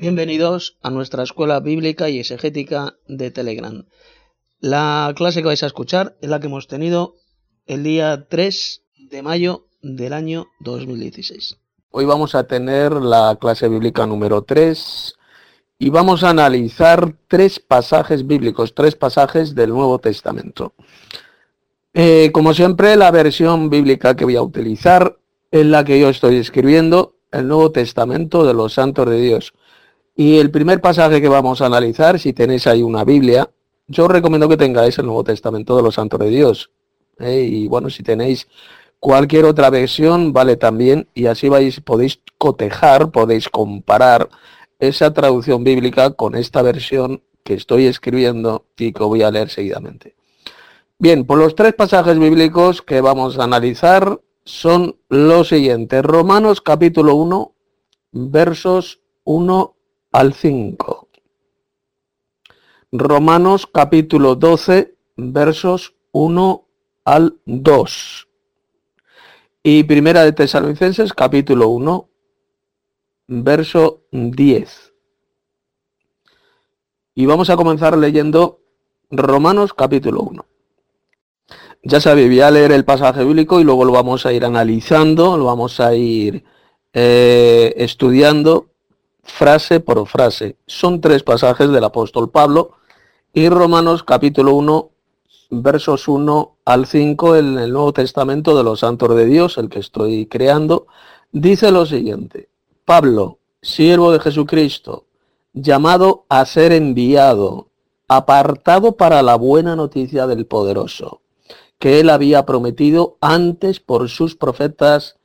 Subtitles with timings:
[0.00, 3.84] Bienvenidos a nuestra escuela bíblica y exegética de Telegram.
[4.58, 7.16] La clase que vais a escuchar es la que hemos tenido
[7.66, 11.58] el día 3 de mayo del año 2016.
[11.90, 15.16] Hoy vamos a tener la clase bíblica número 3
[15.78, 20.72] y vamos a analizar tres pasajes bíblicos, tres pasajes del Nuevo Testamento.
[21.92, 25.18] Eh, como siempre, la versión bíblica que voy a utilizar
[25.50, 29.52] es la que yo estoy escribiendo, el Nuevo Testamento de los Santos de Dios.
[30.14, 33.50] Y el primer pasaje que vamos a analizar, si tenéis ahí una Biblia,
[33.86, 36.70] yo os recomiendo que tengáis el Nuevo Testamento de los Santos de Dios.
[37.18, 37.42] ¿eh?
[37.42, 38.46] Y bueno, si tenéis
[38.98, 41.08] cualquier otra versión, vale también.
[41.14, 41.48] Y así
[41.84, 44.28] podéis cotejar, podéis comparar
[44.78, 50.14] esa traducción bíblica con esta versión que estoy escribiendo y que voy a leer seguidamente.
[50.98, 56.02] Bien, pues los tres pasajes bíblicos que vamos a analizar son los siguientes.
[56.02, 57.54] Romanos capítulo 1,
[58.12, 59.76] versos 1
[60.12, 61.08] al 5.
[62.92, 66.66] Romanos capítulo 12, versos 1
[67.04, 68.28] al 2.
[69.62, 72.08] Y Primera de Tesalonicenses capítulo 1,
[73.28, 74.94] verso 10.
[77.14, 78.60] Y vamos a comenzar leyendo
[79.10, 80.46] Romanos capítulo 1.
[81.82, 85.36] Ya sabéis, voy a leer el pasaje bíblico y luego lo vamos a ir analizando,
[85.36, 86.44] lo vamos a ir
[86.92, 88.69] eh, estudiando
[89.22, 90.56] frase por frase.
[90.66, 92.72] Son tres pasajes del apóstol Pablo
[93.32, 94.90] y Romanos capítulo 1,
[95.50, 99.78] versos 1 al 5 en el Nuevo Testamento de los Santos de Dios, el que
[99.78, 100.86] estoy creando,
[101.32, 102.48] dice lo siguiente.
[102.84, 105.04] Pablo, siervo de Jesucristo,
[105.52, 107.68] llamado a ser enviado,
[108.08, 111.22] apartado para la buena noticia del poderoso,
[111.78, 115.18] que él había prometido antes por sus profetas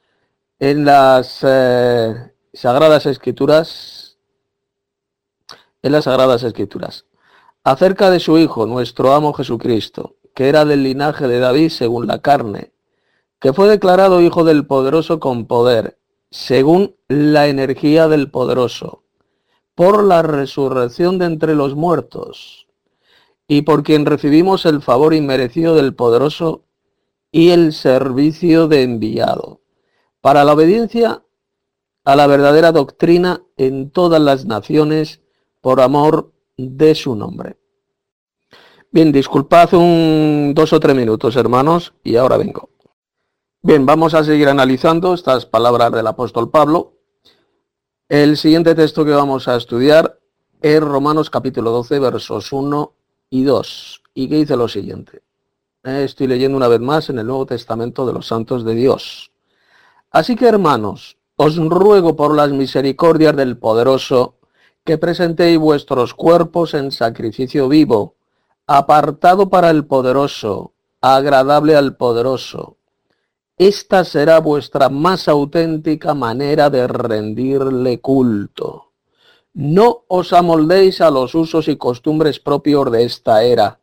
[0.59, 4.17] en las eh, Sagradas Escrituras,
[5.81, 7.05] en las Sagradas Escrituras,
[7.65, 12.19] acerca de su Hijo, nuestro amo Jesucristo, que era del linaje de David según la
[12.19, 12.71] carne,
[13.39, 15.99] que fue declarado Hijo del Poderoso con poder,
[16.31, 19.03] según la energía del Poderoso,
[19.75, 22.67] por la resurrección de entre los muertos,
[23.49, 26.63] y por quien recibimos el favor inmerecido del Poderoso
[27.33, 29.59] y el servicio de enviado,
[30.21, 31.24] para la obediencia
[32.05, 35.21] a la verdadera doctrina en todas las naciones
[35.59, 37.57] por amor de su nombre.
[38.91, 42.69] Bien, disculpad un dos o tres minutos, hermanos, y ahora vengo.
[43.61, 46.93] Bien, vamos a seguir analizando estas palabras del apóstol Pablo.
[48.07, 50.19] El siguiente texto que vamos a estudiar
[50.61, 52.93] es Romanos capítulo 12, versos 1
[53.31, 55.23] y 2, y que dice lo siguiente.
[55.83, 59.31] Estoy leyendo una vez más en el Nuevo Testamento de los Santos de Dios.
[60.11, 64.35] Así que, hermanos, os ruego por las misericordias del poderoso
[64.85, 68.15] que presentéis vuestros cuerpos en sacrificio vivo,
[68.67, 72.77] apartado para el poderoso, agradable al poderoso.
[73.57, 78.91] Esta será vuestra más auténtica manera de rendirle culto.
[79.53, 83.79] No os amoldéis a los usos y costumbres propios de esta era,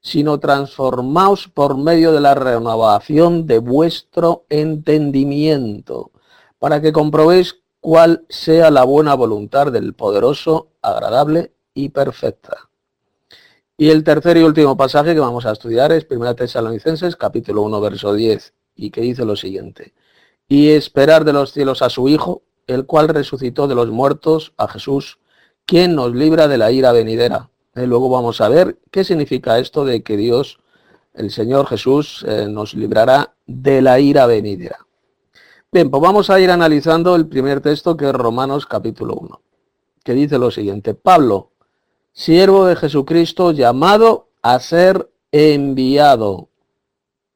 [0.00, 6.12] sino transformaos por medio de la renovación de vuestro entendimiento
[6.58, 12.68] para que comprobéis cuál sea la buena voluntad del poderoso, agradable y perfecta.
[13.78, 17.80] Y el tercer y último pasaje que vamos a estudiar es 1 Tesalonicenses capítulo 1
[17.80, 19.92] verso 10 y que dice lo siguiente.
[20.48, 24.66] Y esperar de los cielos a su Hijo, el cual resucitó de los muertos a
[24.68, 25.18] Jesús,
[25.66, 27.50] quien nos libra de la ira venidera.
[27.74, 30.58] Eh, luego vamos a ver qué significa esto de que Dios,
[31.12, 34.85] el Señor Jesús, eh, nos librará de la ira venidera.
[35.76, 39.42] Bien, pues vamos a ir analizando el primer texto que es Romanos capítulo 1,
[40.02, 40.94] que dice lo siguiente.
[40.94, 41.50] Pablo,
[42.14, 46.48] siervo de Jesucristo, llamado a ser enviado.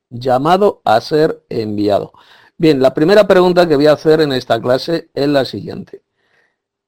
[0.08, 2.14] Llamado a ser enviado.
[2.56, 6.00] Bien, la primera pregunta que voy a hacer en esta clase es la siguiente.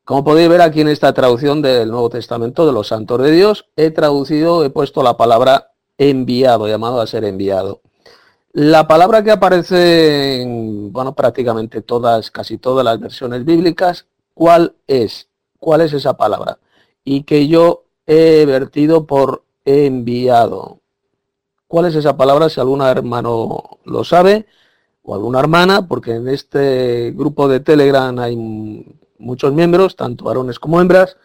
[0.07, 3.69] Como podéis ver aquí en esta traducción del Nuevo Testamento de los Santos de Dios,
[3.77, 7.83] he traducido, he puesto la palabra enviado, llamado a ser enviado.
[8.55, 15.29] La palabra que aparece en, bueno, prácticamente todas, casi todas las versiones bíblicas, ¿cuál es?
[15.59, 16.59] ¿Cuál es esa palabra?
[17.03, 20.81] Y que yo he vertido por enviado.
[21.67, 22.51] ¿Cuál es esa palabra?
[22.51, 24.45] Si algún hermano lo sabe,
[25.03, 28.37] o alguna hermana, porque en este grupo de Telegram hay
[29.19, 31.17] muchos miembros, tanto varones como hembras.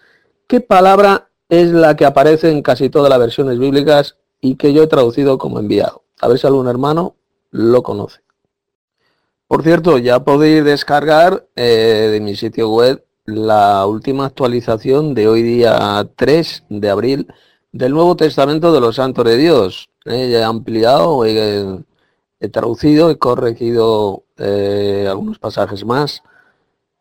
[0.48, 4.84] ¿Qué palabra es la que aparece en casi todas las versiones bíblicas y que yo
[4.84, 6.04] he traducido como enviado?
[6.22, 7.17] A ver si algún hermano
[7.52, 8.22] lo conoce.
[9.48, 15.42] Por cierto, ya podéis descargar eh, de mi sitio web la última actualización de hoy
[15.42, 17.28] día 3 de abril
[17.72, 19.90] del Nuevo Testamento de los Santos de Dios.
[20.06, 21.84] Eh, he ampliado, he,
[22.52, 26.24] traducido, he corregido eh, algunos pasajes más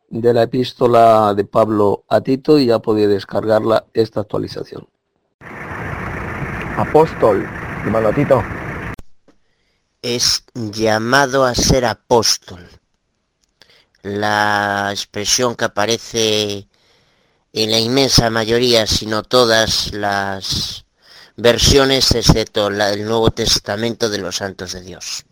[0.09, 4.87] de la epístola de Pablo a Tito y ya podía descargarla esta actualización.
[6.77, 7.45] Apóstol,
[7.85, 8.43] hermano Tito.
[10.03, 12.67] Es llamado a ser apóstol.
[14.03, 16.69] La expresión que aparece
[17.53, 20.85] en la inmensa mayoría, si no todas las
[21.37, 25.25] versiones, excepto la del Nuevo Testamento de los Santos de Dios.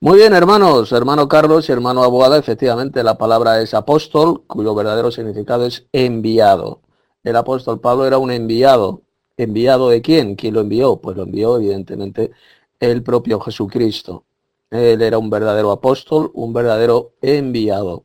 [0.00, 5.10] Muy bien, hermanos, hermano Carlos y hermano Abogada, efectivamente la palabra es apóstol, cuyo verdadero
[5.10, 6.80] significado es enviado.
[7.22, 9.02] El apóstol Pablo era un enviado.
[9.36, 10.36] ¿Enviado de quién?
[10.36, 10.96] ¿Quién lo envió?
[10.96, 12.32] Pues lo envió evidentemente
[12.80, 14.24] el propio Jesucristo.
[14.70, 18.04] Él era un verdadero apóstol, un verdadero enviado.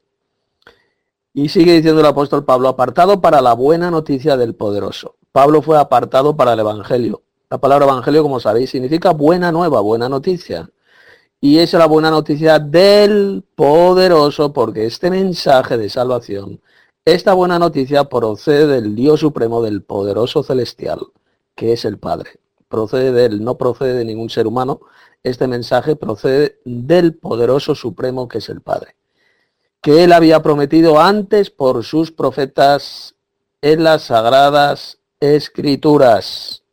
[1.33, 5.15] Y sigue diciendo el apóstol Pablo, apartado para la buena noticia del poderoso.
[5.31, 7.23] Pablo fue apartado para el Evangelio.
[7.49, 10.69] La palabra Evangelio, como sabéis, significa buena nueva, buena noticia.
[11.41, 16.61] Y es la buena noticia del poderoso, porque este mensaje de salvación,
[17.03, 20.99] esta buena noticia procede del Dios supremo, del poderoso celestial,
[21.53, 22.39] que es el Padre.
[22.67, 24.81] Procede de él, no procede de ningún ser humano.
[25.23, 28.95] Este mensaje procede del poderoso supremo, que es el Padre.
[29.81, 33.15] Que él había prometido antes por sus profetas
[33.61, 36.63] en las sagradas escrituras.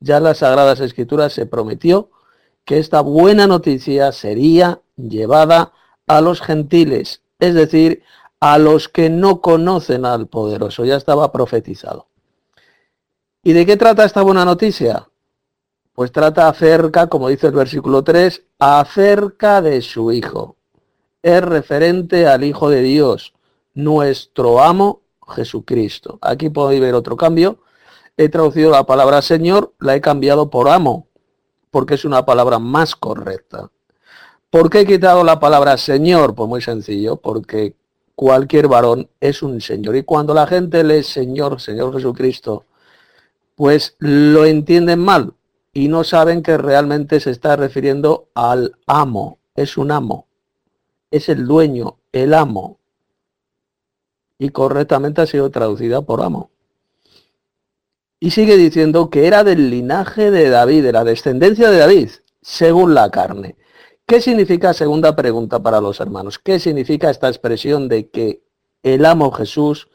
[0.00, 2.10] Ya en las sagradas escrituras se prometió
[2.64, 5.72] que esta buena noticia sería llevada
[6.06, 8.02] a los gentiles, es decir,
[8.40, 10.84] a los que no conocen al poderoso.
[10.84, 12.08] Ya estaba profetizado.
[13.42, 15.08] ¿Y de qué trata esta buena noticia?
[15.96, 20.56] Pues trata acerca, como dice el versículo 3, acerca de su Hijo.
[21.22, 23.32] Es referente al Hijo de Dios,
[23.72, 26.18] nuestro amo Jesucristo.
[26.20, 27.60] Aquí podéis ver otro cambio.
[28.18, 31.08] He traducido la palabra Señor, la he cambiado por amo,
[31.70, 33.70] porque es una palabra más correcta.
[34.50, 36.34] ¿Por qué he quitado la palabra Señor?
[36.34, 37.74] Pues muy sencillo, porque
[38.14, 39.96] cualquier varón es un Señor.
[39.96, 42.66] Y cuando la gente lee Señor, Señor Jesucristo,
[43.54, 45.32] pues lo entienden mal
[45.76, 49.40] y no saben que realmente se está refiriendo al amo.
[49.54, 50.26] Es un amo.
[51.10, 52.78] Es el dueño, el amo.
[54.38, 56.50] Y correctamente ha sido traducida por amo.
[58.18, 62.08] Y sigue diciendo que era del linaje de David, de la descendencia de David,
[62.40, 63.56] según la carne.
[64.06, 68.40] ¿Qué significa, segunda pregunta para los hermanos, qué significa esta expresión de que
[68.82, 69.90] el amo Jesús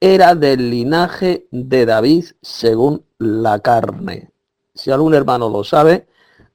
[0.00, 4.32] era del linaje de David según la carne?
[4.74, 6.06] Si algún hermano lo sabe,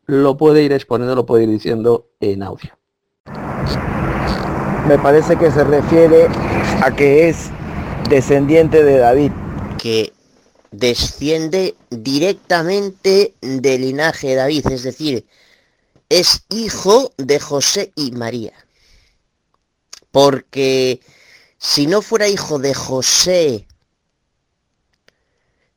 [0.06, 2.78] lo puede ir exponiendo, lo puede ir diciendo en audio.
[4.88, 6.28] Me parece que se refiere
[6.84, 7.50] a que es
[8.10, 9.32] descendiente de David.
[9.82, 10.14] Que
[10.72, 15.26] desciende directamente del linaje de David, es decir,
[16.10, 18.54] es hijo de José y María.
[20.12, 21.02] Porque
[21.58, 23.68] si no fuera hijo de José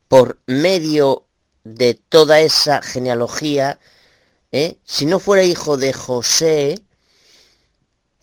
[0.08, 1.27] por medio
[1.74, 3.78] de toda esa genealogía,
[4.52, 4.78] ¿eh?
[4.84, 6.80] si no fuera hijo de José,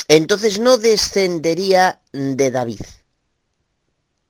[0.07, 2.81] entonces no descendería de David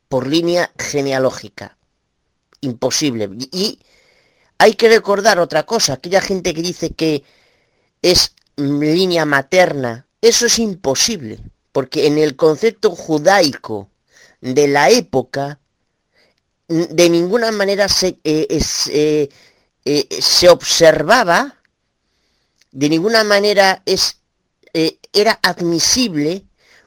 [0.08, 1.78] por línea genealógica
[2.62, 3.30] imposible.
[3.52, 3.80] Y
[4.57, 7.24] hay que recordar otra cosa, aquella gente que dice que
[8.02, 11.40] es línea materna, eso es imposible,
[11.72, 13.90] porque en el concepto judaico
[14.42, 15.60] de la época,
[16.68, 18.48] de ninguna manera se, eh,
[18.90, 19.30] eh,
[19.86, 21.56] eh, se observaba,
[22.72, 24.19] de ninguna manera es,
[25.14, 26.44] era admisible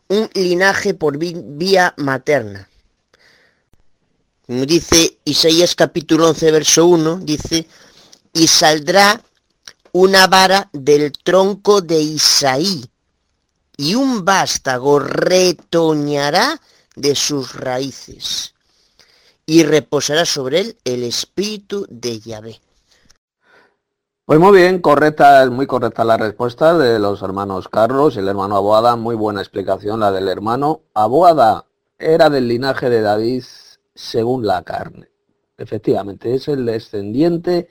[0.08, 2.68] un linaje por vía materna.
[4.46, 7.66] Dice Isaías capítulo 11, verso 1, dice,
[8.32, 9.22] y saldrá
[9.92, 12.84] una vara del tronco de Isaí,
[13.76, 16.60] y un vástago retoñará
[16.96, 18.54] de sus raíces,
[19.48, 22.60] y reposará sobre él el espíritu de Yahvé.
[24.26, 28.56] Pues muy bien, correcta, muy correcta la respuesta de los hermanos Carlos y el hermano
[28.56, 30.82] Aboada, muy buena explicación la del hermano.
[30.92, 31.64] Aboada
[31.98, 33.42] era del linaje de David
[33.94, 35.08] según la carne.
[35.56, 37.70] Efectivamente, es el descendiente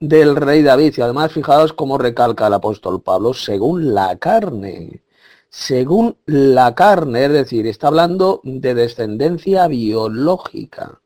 [0.00, 0.94] del rey David.
[0.96, 5.02] Y además, fijaos cómo recalca el apóstol Pablo, según la carne.
[5.50, 11.02] Según la carne, es decir, está hablando de descendencia biológica,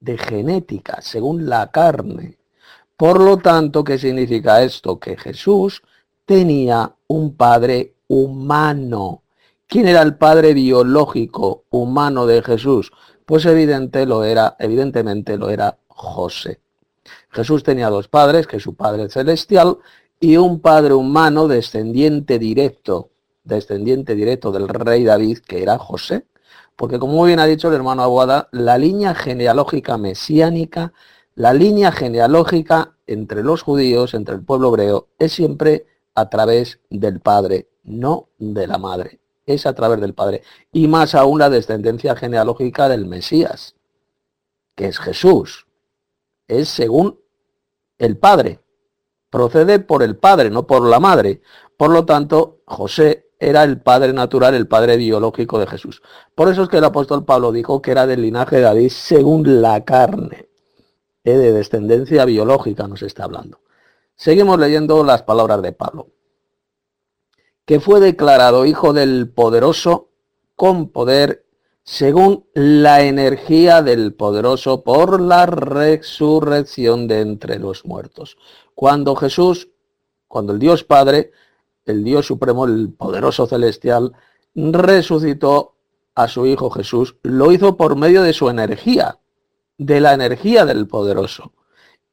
[0.00, 2.38] de genética, según la carne.
[2.96, 4.98] Por lo tanto, ¿qué significa esto?
[4.98, 5.82] Que Jesús
[6.24, 9.22] tenía un padre humano
[9.68, 12.90] ¿Quién era el padre biológico humano de Jesús?
[13.26, 16.60] Pues evidente lo era, evidentemente lo era José.
[17.28, 19.76] Jesús tenía dos padres, que es su Padre Celestial
[20.18, 23.10] y un Padre humano descendiente directo,
[23.44, 26.24] descendiente directo del rey David, que era José.
[26.78, 30.92] Porque como bien ha dicho el hermano Aguada, la línea genealógica mesiánica,
[31.34, 37.18] la línea genealógica entre los judíos, entre el pueblo hebreo, es siempre a través del
[37.18, 39.18] Padre, no de la Madre.
[39.44, 40.44] Es a través del Padre.
[40.70, 43.74] Y más aún la descendencia genealógica del Mesías,
[44.76, 45.66] que es Jesús.
[46.46, 47.18] Es según
[47.98, 48.60] el Padre.
[49.30, 51.42] Procede por el Padre, no por la Madre.
[51.76, 56.02] Por lo tanto, José era el Padre natural, el Padre biológico de Jesús.
[56.34, 59.62] Por eso es que el apóstol Pablo dijo que era del linaje de David según
[59.62, 60.48] la carne.
[61.24, 61.36] ¿Eh?
[61.36, 63.60] De descendencia biológica nos está hablando.
[64.16, 66.08] Seguimos leyendo las palabras de Pablo.
[67.64, 70.08] Que fue declarado hijo del poderoso
[70.56, 71.44] con poder
[71.84, 78.36] según la energía del poderoso por la resurrección de entre los muertos.
[78.74, 79.70] Cuando Jesús,
[80.26, 81.30] cuando el Dios Padre,
[81.90, 84.12] el Dios Supremo, el poderoso celestial,
[84.54, 85.74] resucitó
[86.14, 89.18] a su Hijo Jesús, lo hizo por medio de su energía,
[89.76, 91.52] de la energía del poderoso.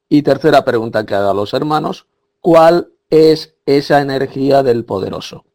[0.08, 2.08] Y tercera pregunta que haga los hermanos,
[2.42, 5.46] ¿cuál es esa energía del poderoso?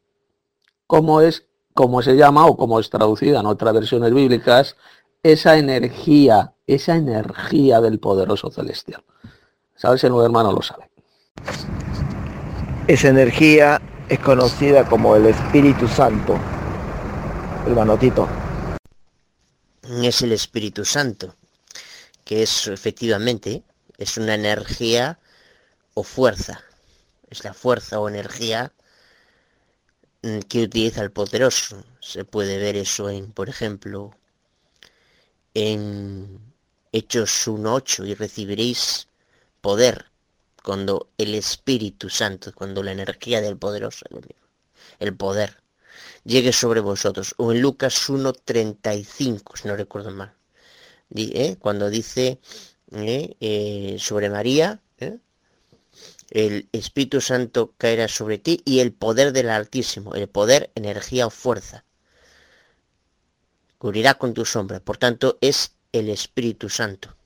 [0.87, 4.77] ¿Cómo es como se llama o como es traducida en otras versiones bíblicas,
[5.23, 9.05] esa energía, esa energía del poderoso celestial.
[9.77, 10.05] ¿Sabes?
[10.05, 10.91] El hermano lo sabe.
[12.87, 16.39] Esa energía es conocida como el Espíritu Santo.
[17.67, 18.29] El manotito.
[20.03, 21.35] Es el Espíritu Santo,
[22.25, 23.63] que es efectivamente,
[23.97, 25.19] es una energía
[25.95, 26.63] o fuerza.
[27.31, 28.73] Es la fuerza o energía
[30.23, 31.85] Mm, que utiliza el poderoso.
[32.01, 34.15] Se puede ver eso en, por ejemplo,
[35.55, 36.41] en
[36.93, 39.09] Hechos 1.8 y recibiréis
[39.61, 40.10] poder
[40.63, 44.05] cuando el Espíritu Santo, cuando la energía del poderoso,
[44.99, 45.57] el poder,
[46.25, 47.35] llegue sobre vosotros.
[47.39, 50.35] O en Lucas 1.35, si no recuerdo mal.
[51.15, 51.57] ¿eh?
[51.59, 52.41] Cuando dice
[52.93, 53.37] ¿eh?
[53.41, 54.81] Eh, sobre María,
[56.31, 61.31] el Espíritu Santo caerá sobre ti y el poder del Altísimo, el poder, energía o
[61.31, 61.85] fuerza,
[63.79, 64.79] cubrirá con tu sombra.
[64.79, 67.17] Por tanto, es el Espíritu Santo.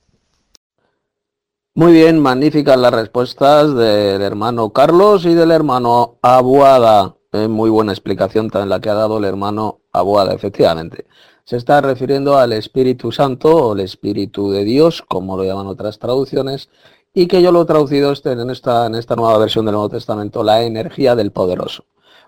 [1.77, 7.17] Muy bien, magníficas las respuestas del hermano Carlos y del hermano Abuada.
[7.49, 11.05] muy buena explicación también la que ha dado el hermano Abuada, efectivamente.
[11.43, 15.99] Se está refiriendo al Espíritu Santo o el Espíritu de Dios, como lo llaman otras
[15.99, 16.69] traducciones,
[17.13, 19.89] y que yo lo he traducido este, en esta, en esta nueva versión del Nuevo
[19.89, 21.83] Testamento, la energía del poderoso.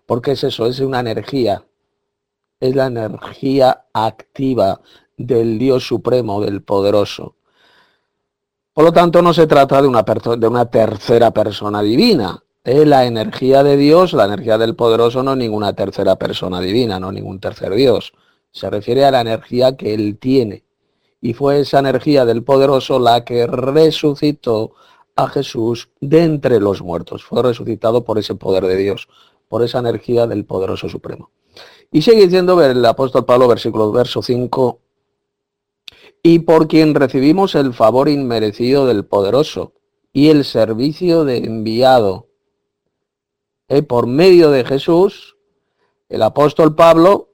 [0.06, 1.64] Porque es eso, es una energía,
[2.60, 4.82] es la energía activa
[5.16, 7.37] del Dios Supremo, del poderoso.
[8.78, 12.44] Por lo tanto, no se trata de una, tercera persona divina.
[12.64, 17.12] Es la energía de Dios, la energía del poderoso, no ninguna tercera persona divina, no
[17.12, 18.14] ningún tercer Dios.
[18.52, 20.64] Se refiere a la energía que Él tiene
[21.20, 24.74] y fue esa energía del poderoso la que resucitó
[25.16, 27.24] a Jesús de entre los muertos.
[27.24, 29.08] Fue resucitado por ese poder de Dios,
[29.50, 31.32] por esa energía del poderoso supremo.
[31.92, 34.80] Y sigue diciendo el apóstol Pablo, versículo verso 5,
[36.24, 39.74] y por quien recibimos el favor inmerecido del poderoso
[40.14, 42.28] y el servicio de enviado.
[43.70, 45.38] Eh, por medio de Jesús,
[46.10, 47.30] el apóstol Pablo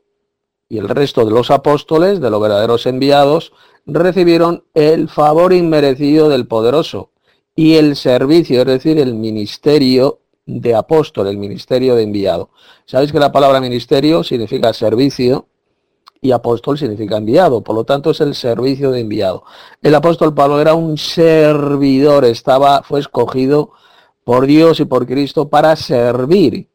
[0.68, 3.54] y el resto de los apóstoles, de los verdaderos enviados,
[3.86, 7.12] recibieron el favor inmerecido del poderoso
[7.56, 12.50] y el servicio, es decir, el ministerio de apóstol, el ministerio de enviado.
[12.86, 15.48] Sabéis que la palabra ministerio significa servicio
[16.24, 19.44] y apóstol significa enviado, por lo tanto es el servicio de enviado.
[19.82, 23.72] El apóstol Pablo era un servidor, estaba, fue escogido
[24.24, 26.70] por Dios y por Cristo para servir.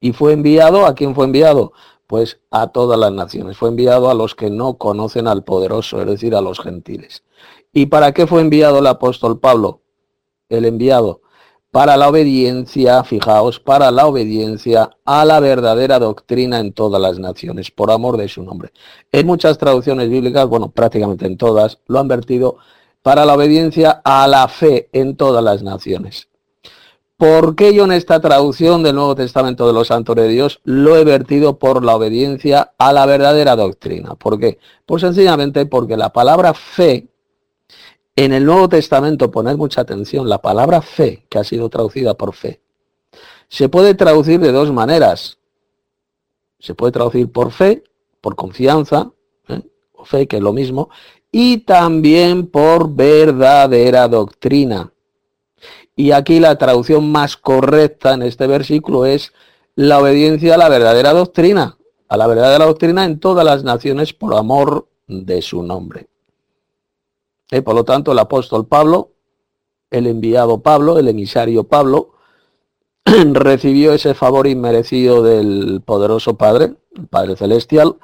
[0.00, 1.72] Y fue enviado, ¿a quién fue enviado?
[2.06, 3.56] pues a todas las naciones.
[3.56, 7.24] Fue enviado a los que no conocen al poderoso, es decir, a los gentiles.
[7.72, 9.80] ¿Y para qué fue enviado el apóstol Pablo?
[10.48, 11.20] El enviado.
[11.76, 17.70] Para la obediencia, fijaos, para la obediencia a la verdadera doctrina en todas las naciones,
[17.70, 18.72] por amor de su nombre.
[19.12, 22.56] En muchas traducciones bíblicas, bueno, prácticamente en todas, lo han vertido
[23.02, 26.28] para la obediencia a la fe en todas las naciones.
[27.18, 30.96] ¿Por qué yo en esta traducción del Nuevo Testamento de los Santos de Dios lo
[30.96, 34.14] he vertido por la obediencia a la verdadera doctrina?
[34.14, 34.58] ¿Por qué?
[34.86, 37.08] Pues sencillamente porque la palabra fe,
[38.16, 42.34] en el Nuevo Testamento, poned mucha atención, la palabra fe, que ha sido traducida por
[42.34, 42.62] fe,
[43.48, 45.38] se puede traducir de dos maneras.
[46.58, 47.84] se puede traducir por fe,
[48.22, 49.12] por confianza,
[49.48, 49.60] ¿eh?
[49.92, 50.88] o fe, que es lo mismo,
[51.30, 54.90] y también por verdadera doctrina.
[55.94, 59.32] Y aquí la traducción más correcta en este versículo es
[59.74, 61.76] la obediencia a la verdadera doctrina,
[62.08, 66.08] a la verdadera doctrina en todas las naciones por amor de su nombre.
[67.50, 69.10] Y por lo tanto, el apóstol Pablo,
[69.90, 72.12] el enviado Pablo, el emisario Pablo,
[73.04, 77.96] recibió ese favor inmerecido del poderoso Padre, el Padre Celestial,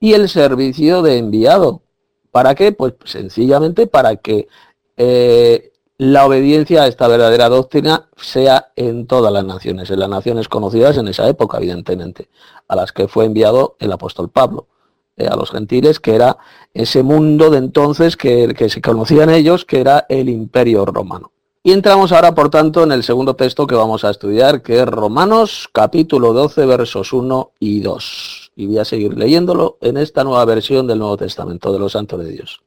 [0.00, 1.82] y el servicio de enviado.
[2.30, 2.72] ¿Para qué?
[2.72, 4.48] Pues sencillamente para que
[4.96, 10.48] eh, la obediencia a esta verdadera doctrina sea en todas las naciones, en las naciones
[10.48, 12.28] conocidas en esa época, evidentemente,
[12.68, 14.79] a las que fue enviado el apóstol Pablo, eh,
[15.26, 16.38] a los gentiles, que era
[16.74, 21.32] ese mundo de entonces que, que se conocían ellos, que era el imperio romano.
[21.62, 24.86] Y entramos ahora, por tanto, en el segundo texto que vamos a estudiar, que es
[24.86, 28.52] Romanos capítulo 12, versos 1 y 2.
[28.56, 32.24] Y voy a seguir leyéndolo en esta nueva versión del Nuevo Testamento de los Santos
[32.24, 32.62] de Dios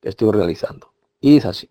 [0.00, 0.92] que estoy realizando.
[1.20, 1.70] Y dice así.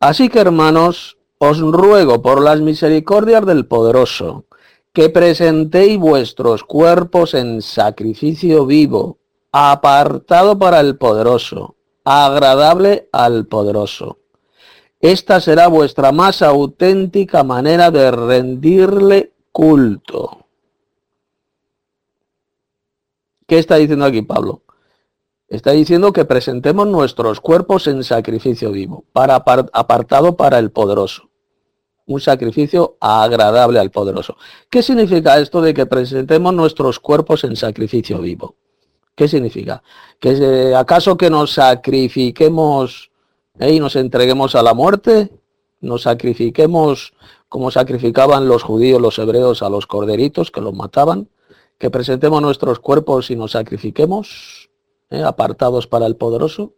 [0.00, 4.44] Así que, hermanos, os ruego por las misericordias del poderoso,
[4.92, 9.18] que presentéis vuestros cuerpos en sacrificio vivo,
[9.56, 14.18] apartado para el poderoso, agradable al poderoso
[15.04, 20.46] esta será vuestra más auténtica manera de rendirle culto.
[23.46, 24.62] ¿Qué está diciendo aquí Pablo?
[25.46, 31.28] Está diciendo que presentemos nuestros cuerpos en sacrificio vivo, para apartado para el poderoso.
[32.06, 34.38] Un sacrificio agradable al poderoso.
[34.70, 38.56] ¿Qué significa esto de que presentemos nuestros cuerpos en sacrificio vivo?
[39.14, 39.82] ¿Qué significa?
[40.18, 43.10] ¿Que acaso que nos sacrifiquemos
[43.60, 45.30] y nos entreguemos a la muerte,
[45.80, 47.12] nos sacrifiquemos
[47.48, 51.28] como sacrificaban los judíos, los hebreos a los corderitos que los mataban,
[51.78, 54.70] que presentemos nuestros cuerpos y nos sacrifiquemos,
[55.10, 55.22] ¿eh?
[55.22, 56.72] apartados para el poderoso.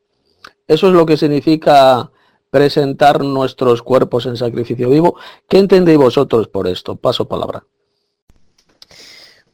[0.67, 2.11] Eso es lo que significa
[2.51, 5.17] presentar nuestros cuerpos en sacrificio vivo.
[5.49, 6.97] ¿Qué entendéis vosotros por esto?
[6.97, 7.65] Paso palabra.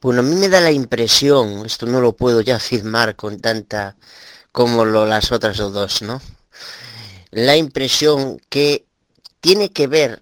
[0.02, 3.96] Bueno, a mí me da la impresión, esto no lo puedo ya afirmar con tanta
[4.50, 6.20] como lo, las otras dos, ¿no?
[7.32, 8.86] la impresión que
[9.40, 10.20] tiene que ver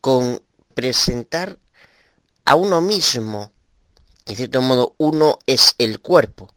[0.00, 0.42] con
[0.74, 1.58] presentar
[2.44, 3.50] a uno mismo.
[4.26, 6.54] En cierto modo, uno es el cuerpo.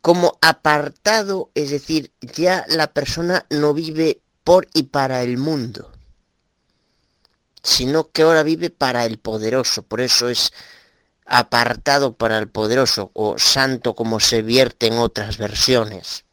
[0.00, 5.91] Como apartado, es decir, ya la persona no vive por y para el mundo,
[7.62, 9.82] sino que ahora vive para el poderoso.
[9.82, 10.52] Por eso es
[11.26, 16.24] apartado para el poderoso o santo como se vierte en otras versiones.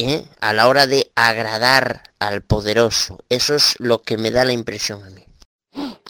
[0.00, 0.24] ¿eh?
[0.40, 3.18] a la hora de agradar al poderoso.
[3.28, 5.24] Eso es lo que me da la impresión a mí.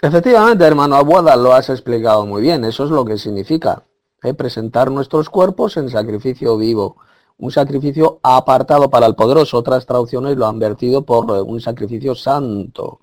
[0.03, 2.65] Efectivamente, hermano Abuada, lo has explicado muy bien.
[2.65, 3.85] Eso es lo que significa
[4.23, 4.35] ¿eh?
[4.35, 6.97] presentar nuestros cuerpos en sacrificio vivo.
[7.39, 9.59] Un sacrificio apartado para el poderoso.
[9.59, 13.01] Otras traducciones lo han vertido por eh, un sacrificio santo.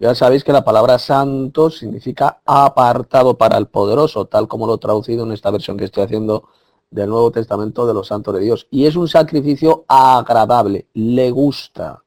[0.00, 5.24] Ya sabéis que la palabra santo significa apartado para el poderoso, tal como lo traducido
[5.24, 6.48] en esta versión que estoy haciendo
[6.90, 8.66] del Nuevo Testamento de los Santos de Dios.
[8.70, 12.02] Y es un sacrificio agradable, le gusta,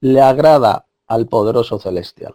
[0.00, 2.34] le agrada al poderoso celestial.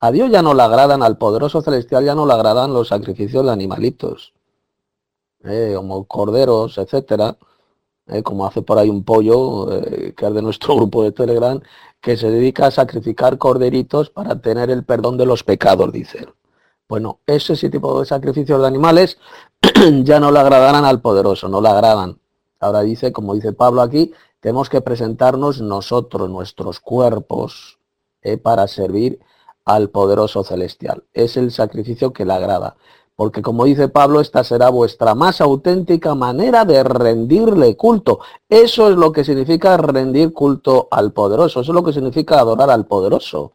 [0.00, 3.44] A Dios ya no le agradan, al poderoso celestial ya no le agradan los sacrificios
[3.46, 4.34] de animalitos,
[5.44, 7.36] eh, como corderos, etcétera,
[8.06, 11.60] eh, como hace por ahí un pollo, eh, que es de nuestro grupo de Telegram,
[12.00, 16.28] que se dedica a sacrificar corderitos para tener el perdón de los pecados, dice
[16.88, 19.18] Bueno, ese tipo de sacrificios de animales
[20.04, 22.18] ya no le agradarán al poderoso, no le agradan.
[22.60, 27.78] Ahora dice, como dice Pablo aquí, tenemos que presentarnos nosotros, nuestros cuerpos,
[28.22, 29.20] eh, para servir
[29.64, 31.04] al poderoso celestial.
[31.12, 32.76] Es el sacrificio que le agrada.
[33.16, 38.18] Porque como dice Pablo, esta será vuestra más auténtica manera de rendirle culto.
[38.48, 41.60] Eso es lo que significa rendir culto al poderoso.
[41.60, 43.52] Eso es lo que significa adorar al poderoso.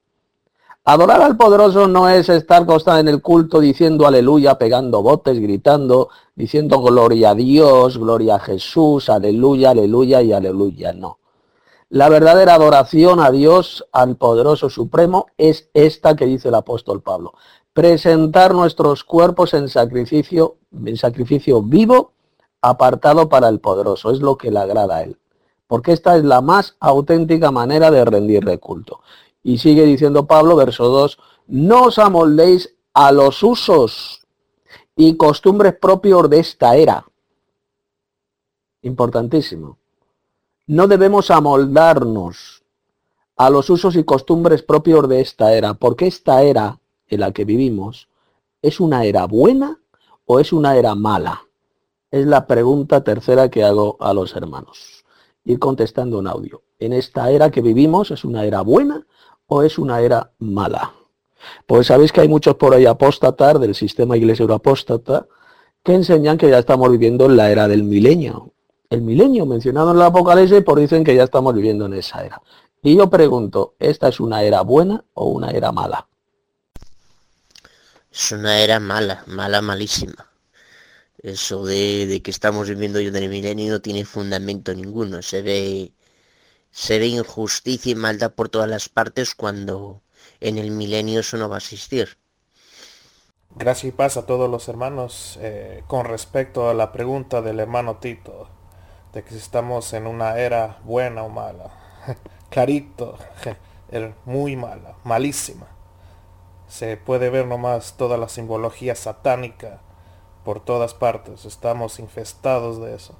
[0.85, 6.09] Adorar al poderoso no es estar constante en el culto diciendo aleluya, pegando botes, gritando,
[6.35, 10.93] diciendo gloria a Dios, gloria a Jesús, aleluya, aleluya y aleluya.
[10.93, 11.19] No.
[11.89, 17.33] La verdadera adoración a Dios, al poderoso supremo, es esta que dice el apóstol Pablo.
[17.79, 22.11] Presentar nuestros cuerpos en sacrificio, en sacrificio vivo,
[22.61, 24.11] apartado para el poderoso.
[24.11, 25.17] Es lo que le agrada a él.
[25.65, 28.99] Porque esta es la más auténtica manera de rendirle culto.
[29.43, 34.27] Y sigue diciendo Pablo, verso 2, no os amoldéis a los usos
[34.97, 37.05] y costumbres propios de esta era.
[38.81, 39.77] Importantísimo.
[40.67, 42.61] No debemos amoldarnos
[43.37, 46.78] a los usos y costumbres propios de esta era, porque esta era
[47.09, 48.09] en la que vivimos
[48.61, 49.79] ¿Es una era buena
[50.25, 51.43] o es una era mala?
[52.11, 55.05] Es la pregunta tercera que hago a los hermanos.
[55.45, 56.61] Ir contestando un audio.
[56.77, 59.07] ¿En esta era que vivimos es una era buena
[59.47, 60.91] o es una era mala?
[61.65, 65.25] Pues sabéis que hay muchos por ahí apóstatas del sistema iglesia apóstata
[65.81, 68.51] que enseñan que ya estamos viviendo en la era del milenio.
[68.89, 72.41] El milenio mencionado en el Apocalipsis, por dicen que ya estamos viviendo en esa era.
[72.83, 76.08] Y yo pregunto, ¿esta es una era buena o una era mala?
[78.11, 80.29] Es una era mala, mala, malísima.
[81.19, 85.21] Eso de, que estamos viviendo yo en el milenio no tiene fundamento ninguno.
[85.21, 85.93] Se ve,
[86.71, 90.03] se ve injusticia y maldad por todas las partes cuando
[90.41, 92.17] en el milenio eso no va a existir.
[93.55, 95.37] Gracias y paz a todos los hermanos.
[95.41, 98.49] Eh, con respecto a la pregunta del hermano Tito,
[99.13, 101.71] de que si estamos en una era buena o mala.
[102.49, 103.17] Clarito,
[104.25, 105.78] muy mala, malísima.
[106.69, 109.81] Se puede ver nomás toda la simbología satánica
[110.45, 111.43] por todas partes.
[111.43, 113.15] Estamos infestados de eso.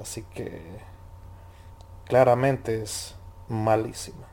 [0.00, 0.80] Así que
[2.04, 3.16] claramente es
[3.48, 4.28] malísima.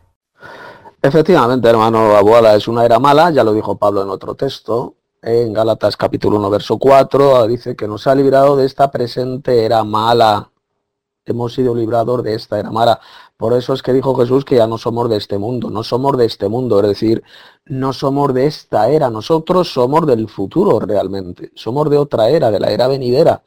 [1.02, 5.54] Efectivamente, hermano Abuela, es una era mala, ya lo dijo Pablo en otro texto, en
[5.54, 10.52] Gálatas capítulo 1, verso 4, dice que nos ha librado de esta presente era mala.
[11.26, 13.00] Hemos sido librados de esta era mala.
[13.40, 16.18] Por eso es que dijo Jesús que ya no somos de este mundo, no somos
[16.18, 17.24] de este mundo, es decir,
[17.68, 22.60] no somos de esta era, nosotros somos del futuro realmente, somos de otra era, de
[22.60, 23.42] la era venidera.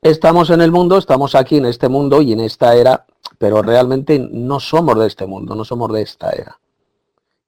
[0.00, 4.20] Estamos en el mundo, estamos aquí en este mundo y en esta era, pero realmente
[4.20, 6.60] no somos de este mundo, no somos de esta era.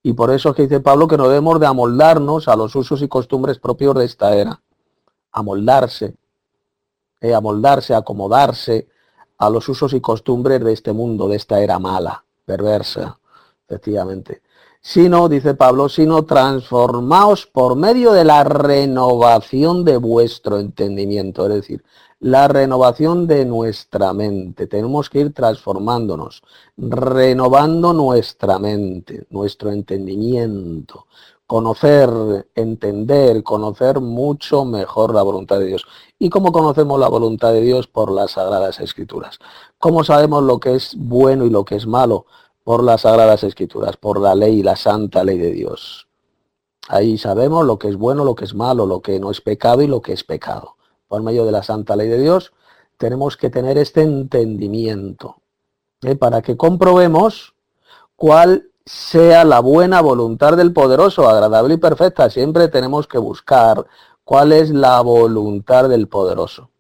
[0.03, 3.01] Y por eso es que dice Pablo que no debemos de amoldarnos a los usos
[3.01, 4.61] y costumbres propios de esta era.
[5.31, 6.17] Amoldarse,
[7.21, 8.89] eh, amoldarse, acomodarse
[9.39, 13.19] a los usos y costumbres de este mundo, de esta era mala, perversa,
[13.67, 14.43] efectivamente.
[14.81, 21.47] Sino, dice Pablo, sino transformaos por medio de la renovación de vuestro entendimiento.
[21.47, 21.85] Es decir,
[22.21, 24.67] la renovación de nuestra mente.
[24.67, 26.43] Tenemos que ir transformándonos,
[26.77, 31.07] renovando nuestra mente, nuestro entendimiento,
[31.47, 32.11] conocer,
[32.55, 35.87] entender, conocer mucho mejor la voluntad de Dios.
[36.19, 37.87] ¿Y cómo conocemos la voluntad de Dios?
[37.87, 39.39] Por las Sagradas Escrituras.
[39.79, 42.27] ¿Cómo sabemos lo que es bueno y lo que es malo?
[42.65, 46.09] Por las Sagradas Escrituras, por la ley, la santa ley de Dios.
[46.89, 49.83] Ahí sabemos lo que es bueno, lo que es malo, lo que no es pecado
[49.83, 50.77] y lo que es pecado
[51.09, 52.53] por medio de la santa ley de Dios,
[52.97, 55.37] tenemos que tener este entendimiento
[56.03, 56.17] ¿eh?
[56.17, 57.55] para que comprobemos
[58.17, 62.31] cuál sea la buena voluntad del poderoso, agradable y perfecta.
[62.31, 63.85] Siempre tenemos que buscar
[64.25, 66.71] cuál es la voluntad del poderoso.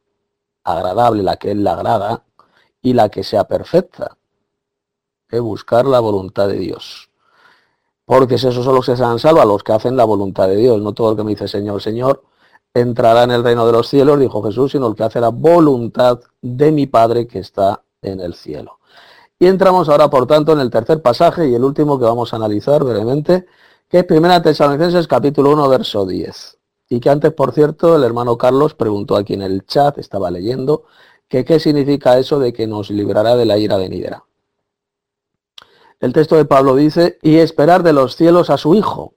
[0.62, 2.22] Agradable, la que él le agrada,
[2.80, 4.16] y la que sea perfecta.
[5.30, 5.40] ¿eh?
[5.40, 7.10] Buscar la voluntad de Dios.
[8.04, 10.56] Porque esos son los que se han salvo, a los que hacen la voluntad de
[10.56, 10.80] Dios.
[10.80, 12.22] No todo el que me dice Señor, Señor,
[12.72, 16.20] entrará en el reino de los cielos, dijo Jesús, sino el que hace la voluntad
[16.40, 18.75] de mi Padre que está en el cielo.
[19.38, 22.36] Y entramos ahora, por tanto, en el tercer pasaje y el último que vamos a
[22.36, 23.46] analizar brevemente,
[23.88, 26.58] que es Primera Tesalonicenses capítulo 1, verso 10.
[26.88, 30.84] Y que antes, por cierto, el hermano Carlos preguntó aquí en el chat, estaba leyendo,
[31.28, 34.24] que qué significa eso de que nos librará de la ira venidera.
[36.00, 39.14] El texto de Pablo dice, y esperar de los cielos a su Hijo,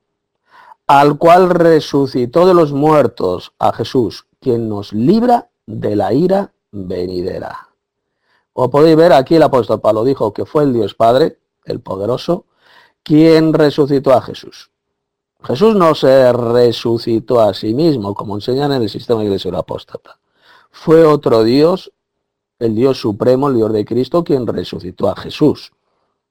[0.85, 7.68] al cual resucitó de los muertos a Jesús, quien nos libra de la ira venidera.
[8.61, 12.43] O podéis ver aquí el apóstol Pablo dijo que fue el Dios Padre, el poderoso,
[13.03, 14.69] quien resucitó a Jesús.
[15.41, 20.19] Jesús no se resucitó a sí mismo, como enseñan en el sistema iglesia apóstata.
[20.71, 21.93] Fue otro Dios,
[22.59, 25.71] el Dios supremo, el Dios de Cristo, quien resucitó a Jesús.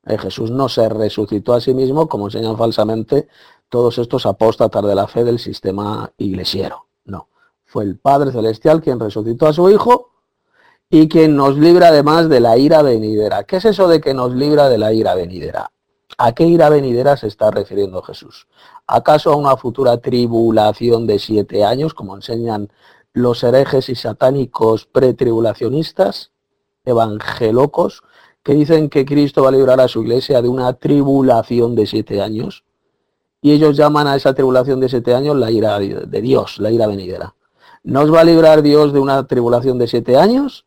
[0.05, 3.29] Eh, Jesús no se resucitó a sí mismo, como enseñan falsamente
[3.71, 6.88] todos estos apóstatas de la fe del sistema iglesiero.
[7.07, 7.29] No,
[7.64, 10.18] fue el Padre Celestial quien resucitó a su Hijo
[10.90, 13.44] y quien nos libra además de la ira venidera.
[13.44, 15.70] ¿Qué es eso de que nos libra de la ira venidera?
[16.16, 18.48] ¿A qué ira venidera se está refiriendo Jesús?
[18.87, 22.70] ¿Acaso a una futura tribulación de siete años, como enseñan
[23.12, 26.33] los herejes y satánicos pretribulacionistas,
[26.85, 28.03] evangelocos,
[28.42, 32.22] que dicen que Cristo va a librar a su iglesia de una tribulación de siete
[32.22, 32.64] años?
[33.40, 36.87] y ellos llaman a esa tribulación de siete años la ira de Dios, la ira
[36.87, 37.35] venidera.
[37.85, 40.64] ¿Nos va a librar Dios de una tribulación de siete años?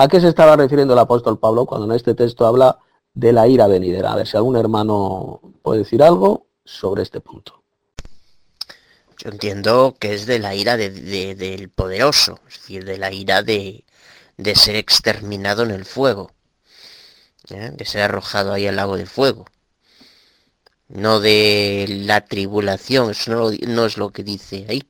[0.00, 2.78] ¿A qué se estaba refiriendo el apóstol Pablo cuando en este texto habla
[3.12, 4.14] de la ira venidera?
[4.14, 7.62] A ver si algún hermano puede decir algo sobre este punto.
[9.18, 13.84] Yo entiendo que es de la ira del poderoso, es decir, de la ira de,
[14.54, 16.30] ser exterminado en el fuego,
[17.50, 17.70] ¿eh?
[17.70, 19.44] de ser arrojado ahí al lago de fuego.
[20.88, 24.82] no de la tribulación, eso no, no es lo que dice ahí.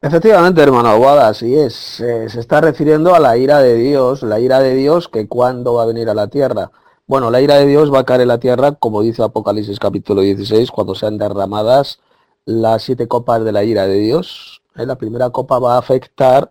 [0.00, 1.98] Efectivamente, hermano Aguada, así es.
[1.98, 5.74] Eh, se está refiriendo a la ira de Dios, la ira de Dios que cuando
[5.74, 6.70] va a venir a la tierra.
[7.08, 10.20] Bueno, la ira de Dios va a caer en la tierra, como dice Apocalipsis capítulo
[10.20, 11.98] 16, cuando sean derramadas
[12.44, 14.62] las siete copas de la ira de Dios.
[14.76, 16.48] Eh, la primera copa va a afectar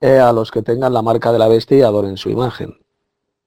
[0.00, 2.78] eh, a los que tengan la marca de la bestia y adoren su imagen.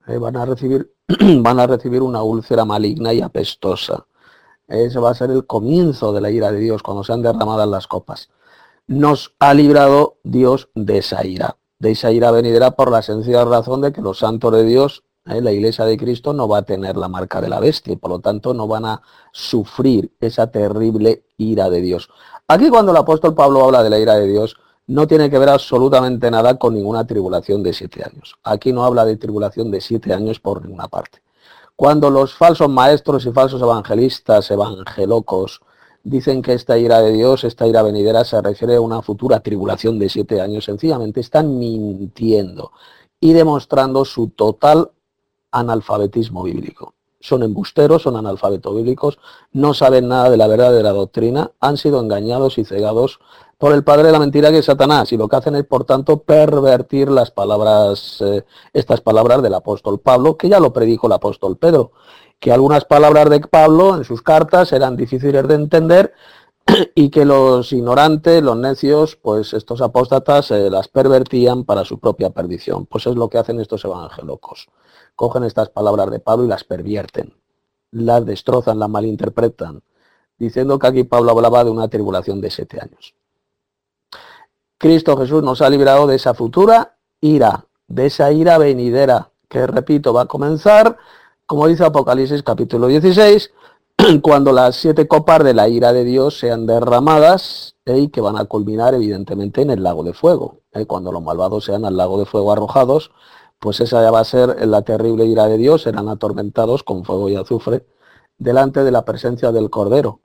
[0.05, 0.93] van, a recibir,
[1.39, 4.05] van a recibir una úlcera maligna y apestosa.
[4.67, 7.87] Ese va a ser el comienzo de la ira de Dios, cuando sean derramadas las
[7.87, 8.29] copas
[8.89, 11.57] nos ha librado Dios de esa ira.
[11.77, 15.41] De esa ira venidera por la sencilla razón de que los santos de Dios, eh,
[15.41, 18.09] la iglesia de Cristo, no va a tener la marca de la bestia y por
[18.09, 22.09] lo tanto no van a sufrir esa terrible ira de Dios.
[22.47, 25.49] Aquí cuando el apóstol Pablo habla de la ira de Dios, no tiene que ver
[25.49, 28.37] absolutamente nada con ninguna tribulación de siete años.
[28.43, 31.21] Aquí no habla de tribulación de siete años por ninguna parte.
[31.75, 35.61] Cuando los falsos maestros y falsos evangelistas, evangelocos,
[36.03, 39.99] dicen que esta ira de Dios, esta ira venidera, se refiere a una futura tribulación
[39.99, 40.65] de siete años.
[40.65, 42.71] Sencillamente están mintiendo
[43.19, 44.91] y demostrando su total
[45.51, 46.93] analfabetismo bíblico.
[47.19, 49.19] Son embusteros, son analfabetos bíblicos,
[49.51, 53.19] no saben nada de la verdad de la doctrina, han sido engañados y cegados
[53.57, 55.83] por el padre de la mentira que es Satanás y lo que hacen es por
[55.83, 61.13] tanto pervertir las palabras, eh, estas palabras del apóstol Pablo, que ya lo predijo el
[61.13, 61.91] apóstol Pedro
[62.39, 66.13] que algunas palabras de Pablo en sus cartas eran difíciles de entender
[66.95, 72.29] y que los ignorantes, los necios, pues estos apóstatas eh, las pervertían para su propia
[72.29, 72.85] perdición.
[72.85, 74.69] Pues es lo que hacen estos evangelocos.
[75.15, 77.33] Cogen estas palabras de Pablo y las pervierten,
[77.91, 79.81] las destrozan, las malinterpretan,
[80.37, 83.15] diciendo que aquí Pablo hablaba de una tribulación de siete años.
[84.77, 90.13] Cristo Jesús nos ha librado de esa futura ira, de esa ira venidera, que repito,
[90.13, 90.97] va a comenzar
[91.49, 93.51] como dice Apocalipsis capítulo 16,
[94.21, 97.97] cuando las siete copas de la ira de Dios sean derramadas ¿eh?
[97.97, 100.59] y que van a culminar evidentemente en el lago de fuego.
[100.73, 100.85] ¿eh?
[100.85, 103.09] Cuando los malvados sean al lago de fuego arrojados,
[103.57, 107.29] pues esa ya va a ser la terrible ira de Dios, serán atormentados con fuego
[107.29, 107.83] y azufre
[108.37, 110.19] delante de la presencia del Cordero,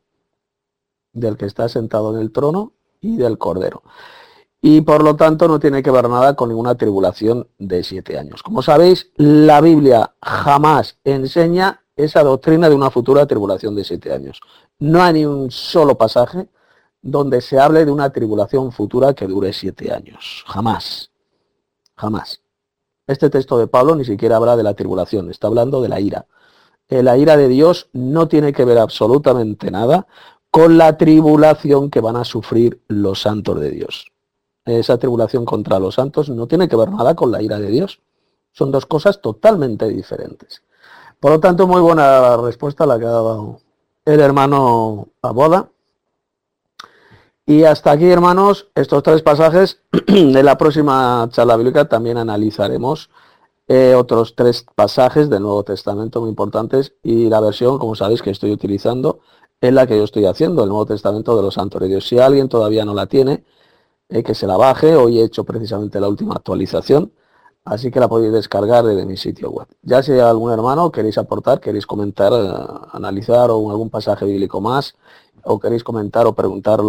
[1.15, 3.83] del que está sentado en el trono y del Cordero
[4.67, 8.43] y por lo tanto no tiene que ver nada con ninguna tribulación de siete años.
[8.43, 14.41] Como sabéis, la Biblia jamás enseña esa doctrina de una futura tribulación de siete años.
[14.79, 16.49] No hay ni un solo pasaje
[17.03, 20.43] donde se hable de una tribulación futura que dure siete años.
[20.47, 21.11] Jamás.
[21.95, 22.41] Jamás.
[23.07, 26.25] Este texto de Pablo ni siquiera habla de la tribulación, está hablando de la ira.
[26.89, 30.07] Eh, la ira de Dios no tiene que ver absolutamente nada
[30.51, 34.14] con la tribulación que van a sufrir los santos de Dios
[34.65, 38.01] esa tribulación contra los santos no tiene que ver nada con la ira de Dios.
[38.53, 40.63] Son dos cosas totalmente diferentes.
[41.21, 43.61] Por lo tanto, muy buena respuesta la que ha dado
[44.05, 45.71] el hermano Aboda.
[47.47, 49.81] Y hasta aquí, hermanos, estos tres pasajes.
[50.07, 53.11] de la próxima charla bíblica también analizaremos
[53.67, 58.31] eh, otros tres pasajes del Nuevo Testamento muy importantes y la versión, como sabéis, que
[58.31, 59.21] estoy utilizando
[59.61, 62.07] es la que yo estoy haciendo, el Nuevo Testamento de los Santos de Dios.
[62.07, 63.45] Si alguien todavía no la tiene,
[64.09, 64.95] eh, que se la baje.
[64.97, 67.13] Hoy he hecho precisamente la última actualización,
[67.65, 69.67] así que la podéis descargar desde mi sitio web.
[69.83, 74.95] Ya si algún hermano queréis aportar, queréis comentar, eh, analizar o algún pasaje bíblico más,
[75.45, 76.81] o queréis comentar o preguntar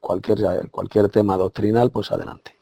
[0.00, 2.56] cualquier, cualquier tema doctrinal, pues adelante.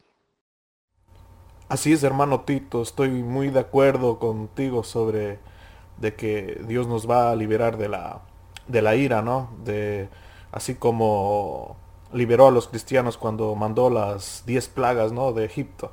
[1.67, 5.39] Así es, hermano Tito, estoy muy de acuerdo contigo sobre
[5.97, 8.21] de que Dios nos va a liberar de la,
[8.67, 9.49] de la ira, ¿no?
[9.63, 10.09] De,
[10.51, 11.77] así como
[12.15, 15.33] liberó a los cristianos cuando mandó las diez plagas ¿no?
[15.33, 15.91] de Egipto.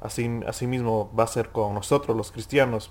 [0.00, 2.90] Así, así mismo va a ser con nosotros los cristianos,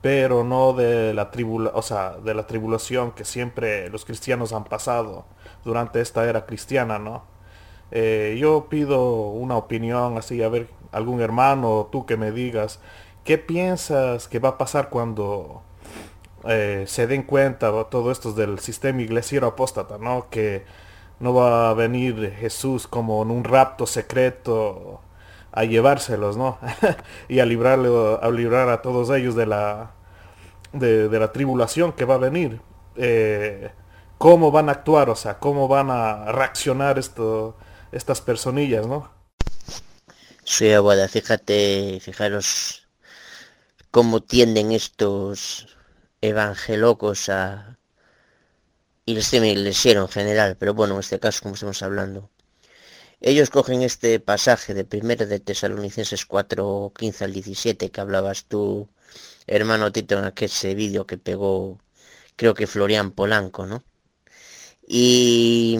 [0.00, 4.64] pero no de la, tribula, o sea, de la tribulación que siempre los cristianos han
[4.64, 5.26] pasado
[5.64, 7.24] durante esta era cristiana, ¿no?
[7.90, 12.80] Eh, yo pido una opinión así, a ver, algún hermano, tú que me digas,
[13.24, 15.62] ¿qué piensas que va a pasar cuando
[16.48, 20.28] eh, se den cuenta todo esto del sistema iglesiero apóstata, ¿no?
[20.30, 20.64] Que
[21.20, 25.00] no va a venir Jesús como en un rapto secreto
[25.52, 26.58] a llevárselos, ¿no?
[27.28, 29.94] y a a librar a todos ellos de la,
[30.72, 32.60] de, la tribulación que va a venir.
[32.96, 33.70] Eh,
[34.18, 35.10] ¿Cómo van a actuar?
[35.10, 37.56] O sea, ¿cómo van a reaccionar esto,
[37.92, 39.10] estas personillas, ¿no?
[40.44, 42.88] Sí, abuela, fíjate, fijaros
[43.90, 45.76] cómo tienden estos
[46.20, 47.75] evangelocos a,
[49.06, 52.30] y el semi-lesiero en general, pero bueno, en este caso, como estamos hablando.
[53.20, 58.88] Ellos cogen este pasaje de 1 de Tesalonicenses 4, 15 al 17 que hablabas tú,
[59.46, 61.78] hermano Tito, en aquel vídeo que pegó
[62.36, 63.84] creo que Florian Polanco, ¿no?
[64.86, 65.78] Y,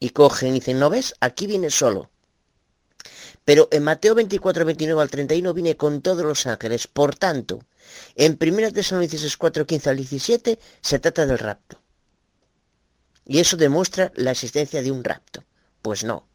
[0.00, 1.14] y cogen y dicen, ¿no ves?
[1.20, 2.10] Aquí viene solo.
[3.44, 6.88] Pero en Mateo 24, 29 al 31 viene con todos los ángeles.
[6.88, 7.60] Por tanto,
[8.16, 11.85] en 1 Tesalonicenses 4, 15 al 17 se trata del rapto.
[13.26, 15.44] Y eso demuestra la existencia de un rapto.
[15.82, 16.26] Pues no.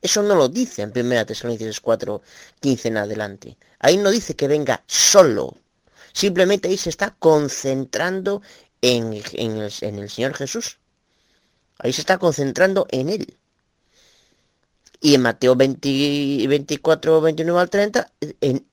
[0.00, 2.22] Eso no lo dice en 1 Tesalonicenses 4,
[2.60, 3.56] 15 en adelante.
[3.78, 5.56] Ahí no dice que venga solo.
[6.12, 8.42] Simplemente ahí se está concentrando
[8.80, 9.70] en, el,
[10.10, 10.78] Señor Jesús.
[11.78, 13.36] Ahí se está concentrando en Él.
[15.00, 18.12] Y en Mateo 24, 29 al 30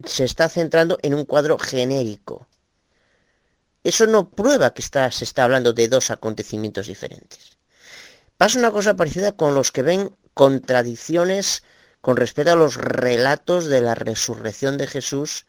[0.06, 2.48] se está centrando en un cuadro genérico.
[3.84, 7.58] Eso no prueba que está, se está hablando de dos acontecimientos diferentes.
[8.38, 11.64] Pasa una cosa parecida con los que ven contradicciones
[12.02, 15.46] con respecto a los relatos de la resurrección de Jesús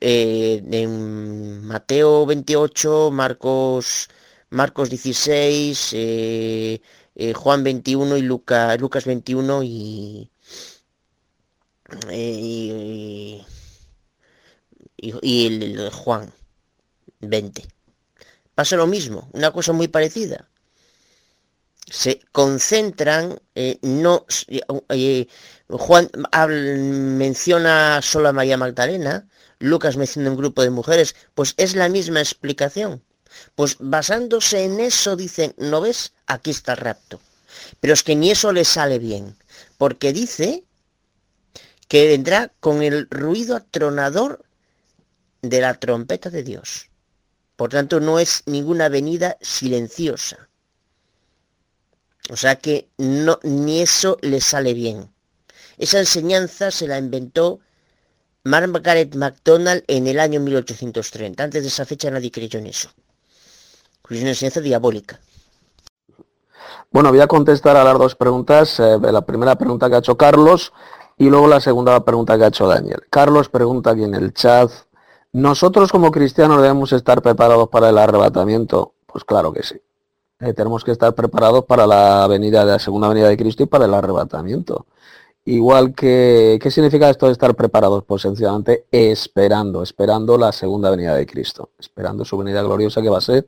[0.00, 4.08] eh, en Mateo 28, Marcos,
[4.50, 6.80] Marcos 16, eh,
[7.14, 10.30] eh, Juan 21 y Lucas 21 y,
[12.10, 13.44] y,
[14.96, 16.32] y, el Juan
[17.22, 17.66] 20.
[18.54, 20.48] Pasa lo mismo, una cosa muy parecida.
[21.90, 23.40] Se concentran,
[23.82, 24.26] no,
[25.68, 26.10] Juan
[27.18, 29.26] menciona solo a María Magdalena,
[29.58, 33.02] Lucas menciona un grupo de mujeres, pues es la misma explicación.
[33.54, 36.12] Pues basándose en eso dicen, ¿no ves?
[36.26, 37.20] Aquí está el rapto.
[37.80, 39.36] Pero es que ni eso le sale bien,
[39.78, 40.64] porque dice
[41.88, 44.44] que vendrá con el ruido atronador
[45.42, 46.88] de la trompeta de Dios.
[47.56, 50.48] Por tanto, no es ninguna venida silenciosa.
[52.30, 55.12] O sea que no, ni eso le sale bien.
[55.78, 57.60] Esa enseñanza se la inventó
[58.44, 61.42] Margaret MacDonald en el año 1830.
[61.42, 62.90] Antes de esa fecha nadie creyó en eso.
[64.08, 65.20] Es una enseñanza diabólica.
[66.90, 68.78] Bueno, voy a contestar a las dos preguntas.
[68.78, 70.72] Eh, la primera pregunta que ha hecho Carlos
[71.16, 73.00] y luego la segunda pregunta que ha hecho Daniel.
[73.08, 74.70] Carlos pregunta aquí en el chat,
[75.32, 78.94] ¿nosotros como cristianos debemos estar preparados para el arrebatamiento?
[79.06, 79.80] Pues claro que sí.
[80.40, 83.66] Eh, tenemos que estar preparados para la venida de la segunda venida de Cristo y
[83.66, 84.86] para el arrebatamiento.
[85.44, 88.04] Igual que, ¿qué significa esto de estar preparados?
[88.04, 93.18] Pues sencillamente esperando, esperando la segunda venida de Cristo, esperando su venida gloriosa que va
[93.18, 93.46] a ser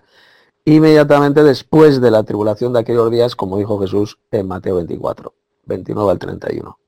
[0.65, 5.35] inmediatamente después de la tribulación de aquellos días, como dijo Jesús en Mateo 24,
[5.67, 6.79] 29 al 31.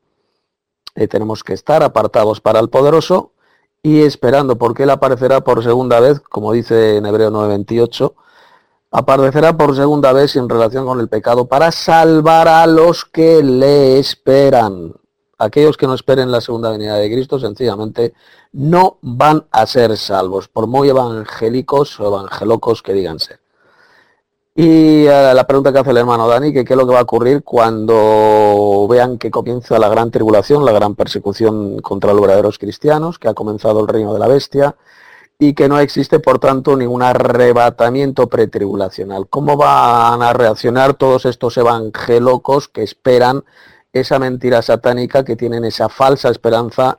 [0.97, 3.33] Y tenemos que estar apartados para el poderoso
[3.83, 8.15] y esperando, porque Él aparecerá por segunda vez, como dice en Hebreo 9:28,
[8.91, 13.99] aparecerá por segunda vez en relación con el pecado para salvar a los que le
[13.99, 14.95] esperan.
[15.39, 18.15] Aquellos que no esperen la segunda venida de Cristo sencillamente
[18.53, 23.46] no van a ser salvos, por muy evangélicos o evangelocos que digan ser.
[24.59, 27.01] Y eh, la pregunta que hace el hermano Dani, que qué es lo que va
[27.01, 32.59] a ocurrir cuando vean que comienza la gran tribulación, la gran persecución contra los verdaderos
[32.59, 34.75] cristianos, que ha comenzado el reino de la bestia,
[35.39, 39.29] y que no existe, por tanto, ningún arrebatamiento pretribulacional.
[39.29, 43.45] ¿Cómo van a reaccionar todos estos evangelocos que esperan
[43.93, 46.99] esa mentira satánica, que tienen esa falsa esperanza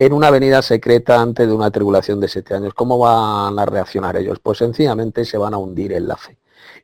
[0.00, 2.74] en una venida secreta antes de una tribulación de siete años?
[2.74, 4.40] ¿Cómo van a reaccionar ellos?
[4.40, 6.38] Pues sencillamente se van a hundir en la fe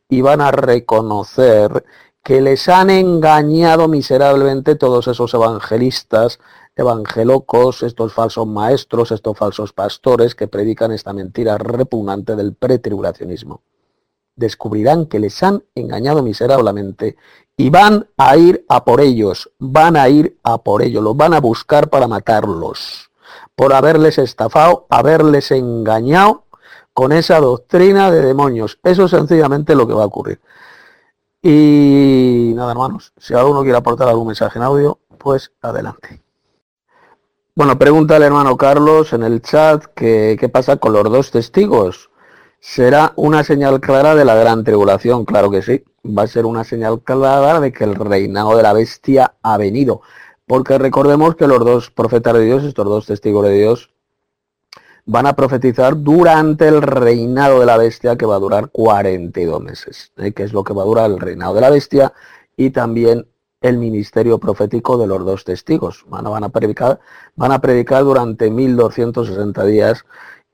[0.09, 1.85] y van a reconocer
[2.23, 6.38] que les han engañado miserablemente todos esos evangelistas
[6.77, 13.62] evangelocos, estos falsos maestros, estos falsos pastores que predican esta mentira repugnante del pretribulacionismo.
[14.37, 17.17] Descubrirán que les han engañado miserablemente
[17.57, 21.35] y van a ir a por ellos, van a ir a por ellos, los van
[21.35, 23.11] a buscar para matarlos,
[23.55, 26.43] por haberles estafado, haberles engañado
[26.94, 28.78] con esa doctrina de demonios.
[28.83, 30.40] Eso es sencillamente lo que va a ocurrir.
[31.42, 36.22] Y nada, hermanos, si alguno quiere aportar algún mensaje en audio, pues adelante.
[37.57, 42.11] Bueno, pregunta el hermano Carlos en el chat que qué pasa con los dos testigos.
[42.61, 45.24] ¿Será una señal clara de la gran tribulación?
[45.26, 45.85] Claro que sí.
[46.04, 50.00] Va a ser una señal clara de que el reinado de la bestia ha venido.
[50.46, 53.90] Porque recordemos que los dos profetas de Dios, estos dos testigos de Dios,
[55.07, 60.13] van a profetizar durante el reinado de la bestia que va a durar 42 meses,
[60.17, 60.33] ¿eh?
[60.33, 62.13] que es lo que va a durar el reinado de la bestia
[62.57, 63.27] y también
[63.61, 66.05] el ministerio profético de los dos testigos.
[66.09, 67.00] Van a, predicar,
[67.35, 70.05] van a predicar durante 1260 días,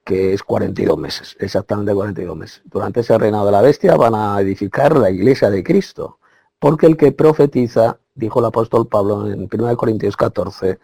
[0.04, 2.62] que es 42 meses, exactamente 42 meses.
[2.64, 6.18] Durante ese reinado de la bestia van a edificar la iglesia de Cristo,
[6.58, 10.78] porque el que profetiza, dijo el apóstol Pablo en 1 Corintios 14,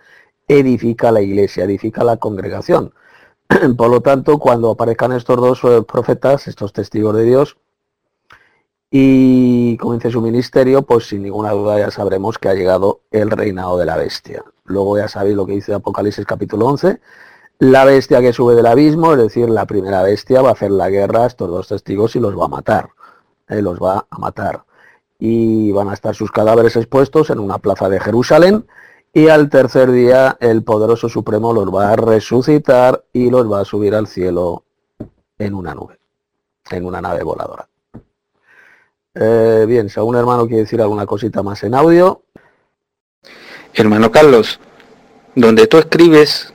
[0.48, 2.92] edifica la iglesia, edifica la congregación.
[3.76, 7.56] Por lo tanto, cuando aparezcan estos dos eh, profetas, estos testigos de Dios,
[8.90, 13.76] y comience su ministerio, pues sin ninguna duda ya sabremos que ha llegado el reinado
[13.78, 14.44] de la bestia.
[14.64, 17.00] Luego ya sabéis lo que dice Apocalipsis capítulo 11,
[17.58, 20.88] la bestia que sube del abismo, es decir, la primera bestia va a hacer la
[20.90, 22.90] guerra a estos dos testigos y los va a matar,
[23.48, 24.64] eh, los va a matar.
[25.18, 28.66] Y van a estar sus cadáveres expuestos en una plaza de Jerusalén
[29.16, 33.64] y al tercer día el poderoso supremo los va a resucitar y los va a
[33.64, 34.64] subir al cielo
[35.38, 35.98] en una nube,
[36.70, 37.66] en una nave voladora.
[39.14, 42.24] Eh, bien, si algún hermano quiere decir alguna cosita más en audio.
[43.72, 44.60] Hermano Carlos,
[45.34, 46.52] donde tú escribes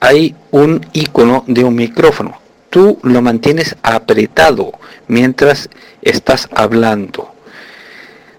[0.00, 2.40] hay un icono de un micrófono.
[2.68, 4.72] Tú lo mantienes apretado
[5.06, 5.70] mientras
[6.02, 7.28] estás hablando.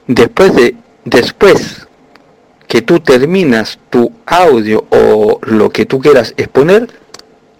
[0.05, 1.87] Después de después
[2.69, 6.87] que tú terminas tu audio o lo que tú quieras exponer,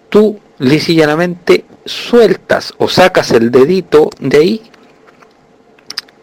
[0.08, 4.62] tú lisillanamente sueltas o sacas el dedito de ahí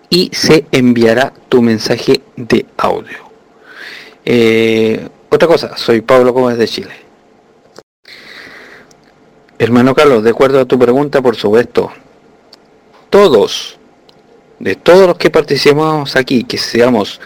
[0.09, 3.29] y se enviará tu mensaje de audio.
[4.23, 6.95] Eh, otra cosa, soy Pablo Gómez de Chile.
[9.59, 11.91] Hermano Carlos, de acuerdo a tu pregunta, por supuesto,
[13.09, 13.77] todos,
[14.59, 17.19] de todos los que participamos aquí, que seamos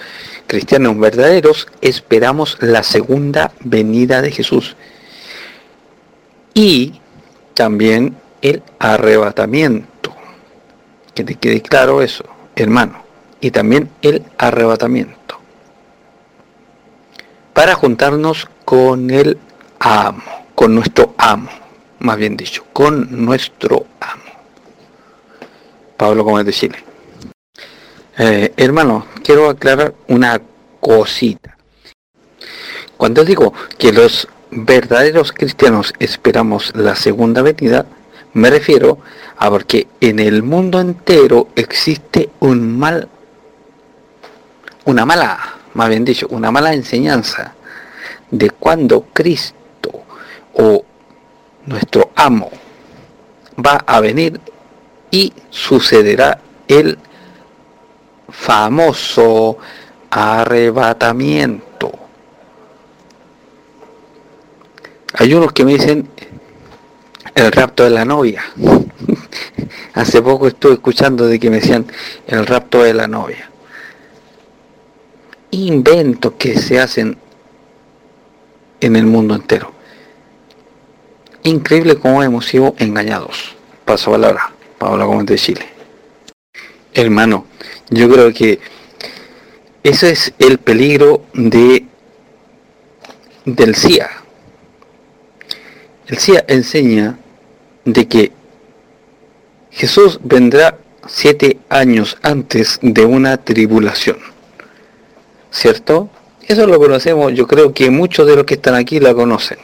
[0.51, 4.75] cristianos verdaderos, esperamos la segunda venida de Jesús.
[6.53, 6.99] Y
[7.53, 10.13] también el arrebatamiento.
[11.13, 12.25] Que te quede claro eso,
[12.57, 13.01] hermano.
[13.39, 15.39] Y también el arrebatamiento.
[17.53, 19.37] Para juntarnos con el
[19.79, 20.21] amo,
[20.53, 21.49] con nuestro amo,
[21.99, 24.23] más bien dicho, con nuestro amo.
[25.95, 26.90] Pablo Gómez de Chile.
[28.17, 30.41] Eh, hermano, quiero aclarar una
[30.81, 31.57] cosita.
[32.97, 37.85] Cuando digo que los verdaderos cristianos esperamos la segunda venida,
[38.33, 38.99] me refiero
[39.37, 43.07] a porque en el mundo entero existe un mal,
[44.85, 45.39] una mala,
[45.73, 47.55] más bien dicho, una mala enseñanza
[48.29, 50.03] de cuando Cristo
[50.53, 50.83] o
[51.65, 52.51] nuestro amo
[53.65, 54.39] va a venir
[55.11, 56.97] y sucederá el
[58.31, 59.57] famoso
[60.09, 61.91] arrebatamiento.
[65.13, 66.07] Hay unos que me dicen
[67.35, 68.43] el rapto de la novia.
[69.93, 71.85] Hace poco estuve escuchando de que me decían
[72.27, 73.49] el rapto de la novia.
[75.51, 77.17] Inventos que se hacen
[78.79, 79.73] en el mundo entero.
[81.43, 83.55] Increíble cómo hemos sido engañados.
[83.83, 85.65] Paso palabra, Paola Gómez de Chile.
[86.93, 87.45] Hermano,
[87.91, 88.59] yo creo que
[89.83, 91.85] ese es el peligro de
[93.45, 94.09] del CIA.
[96.07, 97.19] El CIA enseña
[97.85, 98.31] de que
[99.71, 100.77] Jesús vendrá
[101.07, 104.19] siete años antes de una tribulación.
[105.51, 106.09] ¿Cierto?
[106.47, 109.57] Eso lo conocemos, yo creo que muchos de los que están aquí la conocen.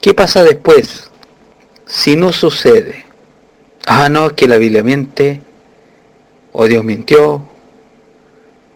[0.00, 1.10] ¿Qué pasa después?
[1.86, 3.04] Si no sucede.
[3.86, 5.42] Ah, no, que la Biblia miente,
[6.52, 7.46] o Dios mintió,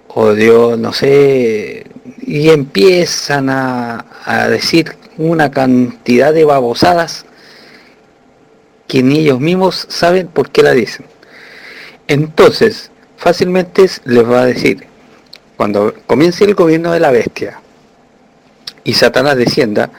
[0.09, 1.87] o Dios, no sé,
[2.21, 7.25] y empiezan a, a decir una cantidad de babosadas
[8.87, 11.07] que ni ellos mismos saben por qué la dicen.
[12.09, 14.87] Entonces, fácilmente les va a decir,
[15.57, 17.61] cuando comience el gobierno de la bestia
[18.85, 19.91] y Satanás descienda,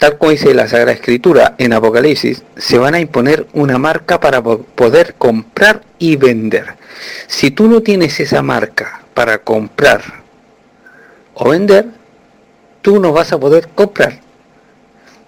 [0.00, 4.42] tal como dice la Sagrada Escritura en Apocalipsis, se van a imponer una marca para
[4.42, 6.74] poder comprar y vender.
[7.28, 10.02] Si tú no tienes esa marca para comprar
[11.34, 11.86] o vender,
[12.82, 14.18] tú no vas a poder comprar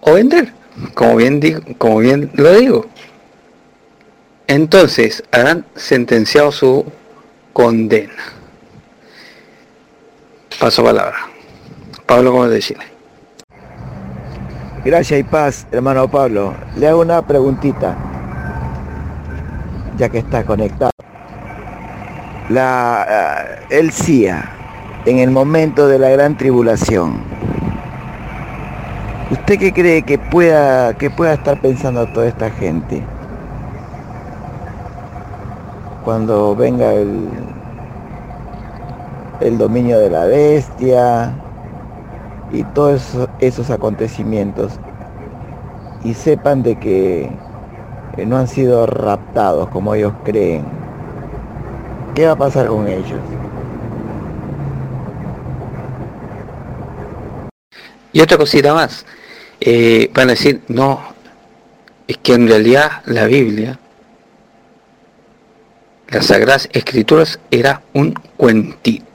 [0.00, 0.52] o vender
[0.94, 2.86] como bien, digo, como bien lo digo.
[4.46, 6.84] Entonces harán sentenciado su
[7.52, 8.14] condena.
[10.58, 11.28] Paso palabra.
[12.06, 12.91] Pablo Gómez de Chile.
[14.84, 16.54] Gracias y paz, hermano Pablo.
[16.76, 17.96] Le hago una preguntita,
[19.96, 20.90] ya que está conectado.
[22.48, 24.50] La, eh, el CIA,
[25.04, 27.32] en el momento de la gran tribulación,
[29.32, 33.02] ¿Usted qué cree que pueda, que pueda estar pensando toda esta gente?
[36.04, 37.30] Cuando venga el,
[39.40, 41.32] el dominio de la bestia
[42.52, 43.02] y todos
[43.40, 44.72] esos, acontecimientos
[46.04, 47.30] y sepan de que
[48.26, 50.64] no han sido raptados como ellos creen.
[52.14, 53.20] ¿Qué va a pasar con ellos?
[58.12, 59.06] Y otra cosita más,
[59.60, 61.00] eh, van a decir, no,
[62.06, 63.78] es que en realidad la Biblia,
[66.08, 69.06] las Sagradas Escrituras era un cuentito.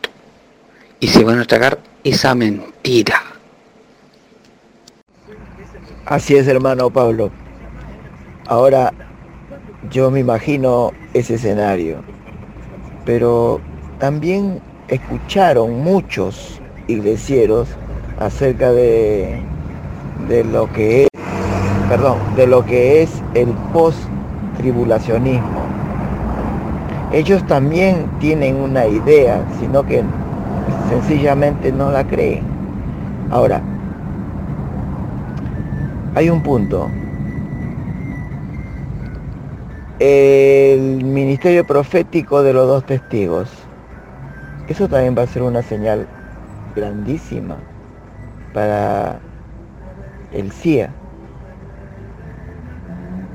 [1.00, 3.22] Y se van a tragar esa mentira.
[6.06, 7.32] Así es, hermano Pablo.
[8.48, 8.94] Ahora,
[9.90, 11.98] yo me imagino ese escenario,
[13.06, 13.60] pero
[14.00, 17.68] también escucharon muchos iglesieros
[18.20, 19.42] acerca de,
[20.30, 21.08] de lo que
[21.90, 25.62] perdón, de lo que es el post-tribulacionismo.
[27.14, 30.04] Ellos también tienen una idea, sino que
[30.90, 32.42] sencillamente no la creen.
[33.32, 33.62] Ahora,
[36.18, 36.90] hay un punto.
[40.00, 43.52] El ministerio profético de los dos testigos.
[44.68, 46.08] Eso también va a ser una señal
[46.76, 47.58] grandísima
[48.52, 49.20] para
[50.34, 50.90] el CIA.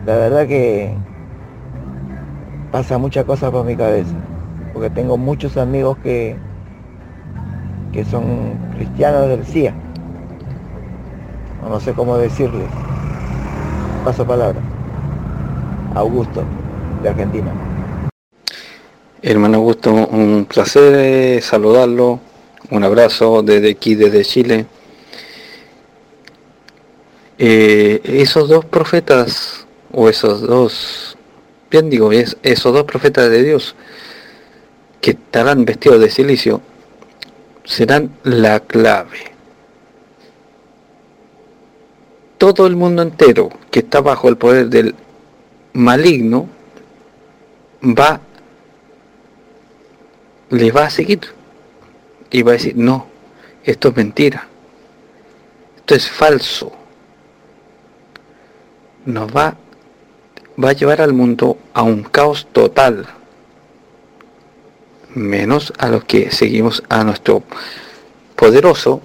[0.04, 0.92] La verdad que
[2.72, 4.16] pasa muchas cosas por mi cabeza,
[4.72, 6.36] porque tengo muchos amigos que,
[7.92, 9.72] que son cristianos del CIA.
[11.68, 12.68] No sé cómo decirles.
[14.04, 14.60] Paso palabra.
[15.94, 16.44] Augusto,
[17.02, 17.52] de Argentina.
[19.22, 22.20] Hermano Augusto, un placer eh, saludarlo.
[22.70, 24.66] Un abrazo desde aquí, desde Chile.
[27.38, 31.16] Eh, esos dos profetas, o esos dos,
[31.70, 33.74] bien digo, es, esos dos profetas de Dios
[35.00, 36.60] que estarán vestidos de silicio,
[37.64, 39.31] serán la clave
[42.50, 44.96] todo el mundo entero que está bajo el poder del
[45.74, 46.48] maligno
[47.82, 48.20] va
[50.50, 51.20] le va a seguir
[52.30, 53.06] y va a decir no
[53.64, 54.48] esto es mentira.
[55.76, 56.72] Esto es falso
[59.04, 59.56] nos va
[60.62, 63.06] va a llevar al mundo a un caos total
[65.14, 67.42] menos a los que seguimos a nuestro
[68.36, 69.00] poderoso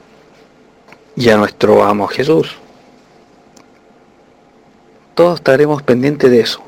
[1.15, 2.57] y a nuestro amo Jesús
[5.17, 6.61] todos estaremos pendientes de eso.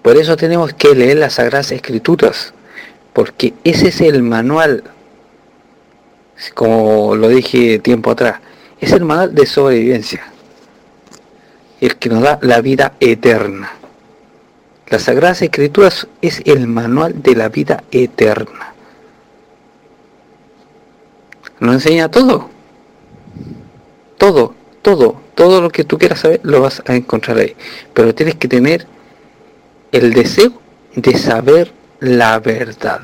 [0.00, 2.54] Por eso tenemos que leer las Sagradas Escrituras,
[3.12, 4.84] porque ese es el manual,
[6.54, 8.40] como lo dije tiempo atrás,
[8.80, 10.24] es el manual de sobrevivencia,
[11.82, 13.70] el que nos da la vida eterna.
[14.88, 18.72] Las Sagradas Escrituras es el manual de la vida eterna.
[21.60, 22.48] Nos enseña todo.
[24.16, 27.56] Todo, todo, todo lo que tú quieras saber lo vas a encontrar ahí.
[27.94, 28.86] Pero tienes que tener
[29.90, 30.52] el deseo
[30.94, 33.00] de saber la verdad.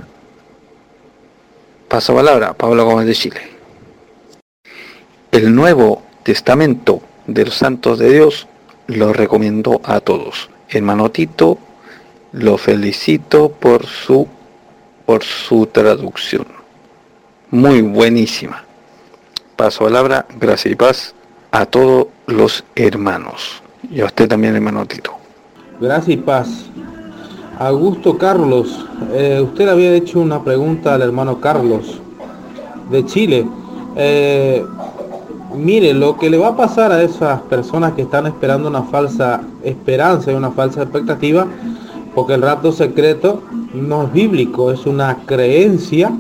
[1.89, 3.41] Paso palabra, Pablo Gómez de Chile.
[5.33, 8.47] El Nuevo Testamento de los Santos de Dios
[8.87, 10.51] lo recomiendo a todos.
[10.69, 11.59] Hermano Tito,
[12.33, 14.29] lo felicito por su
[15.07, 16.47] por su traducción.
[17.51, 18.65] Muy buenísima.
[19.57, 21.15] Paso palabra, gracias y paz
[21.59, 23.61] a todos los hermanos.
[23.91, 25.13] Y a usted también, hermano Tito.
[25.81, 26.67] Gracias y paz.
[27.59, 32.01] Augusto Carlos, eh, usted había hecho una pregunta al hermano Carlos
[32.93, 33.45] de Chile.
[33.97, 34.65] Eh,
[35.57, 39.41] mire, lo que le va a pasar a esas personas que están esperando una falsa
[39.65, 41.49] esperanza y una falsa expectativa,
[42.15, 43.43] porque el rato secreto
[43.75, 46.13] no es bíblico, es una creencia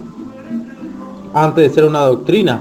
[1.32, 2.60] antes de ser una doctrina.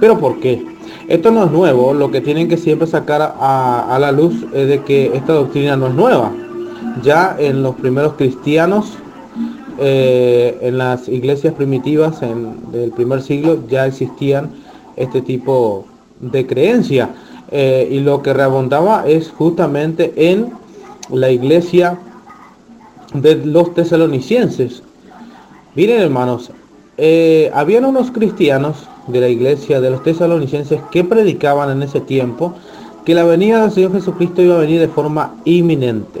[0.00, 0.73] ¿Pero por qué?
[1.08, 4.82] Esto no es nuevo, lo que tienen que siempre sacar a, la luz es de
[4.82, 6.32] que esta doctrina no es nueva.
[7.02, 8.94] Ya en los primeros cristianos,
[9.78, 14.50] eh, en las iglesias primitivas del primer siglo, ya existían
[14.96, 15.84] este tipo
[16.20, 17.10] de creencia.
[17.50, 20.52] Eh, y lo que reabundaba es justamente en
[21.10, 21.98] la iglesia
[23.12, 24.82] de los tesalonicenses.
[25.74, 26.50] Miren hermanos,
[26.96, 32.54] eh, habían unos cristianos de la iglesia de los tesalonicenses que predicaban en ese tiempo
[33.04, 36.20] que la venida del Señor Jesucristo iba a venir de forma inminente.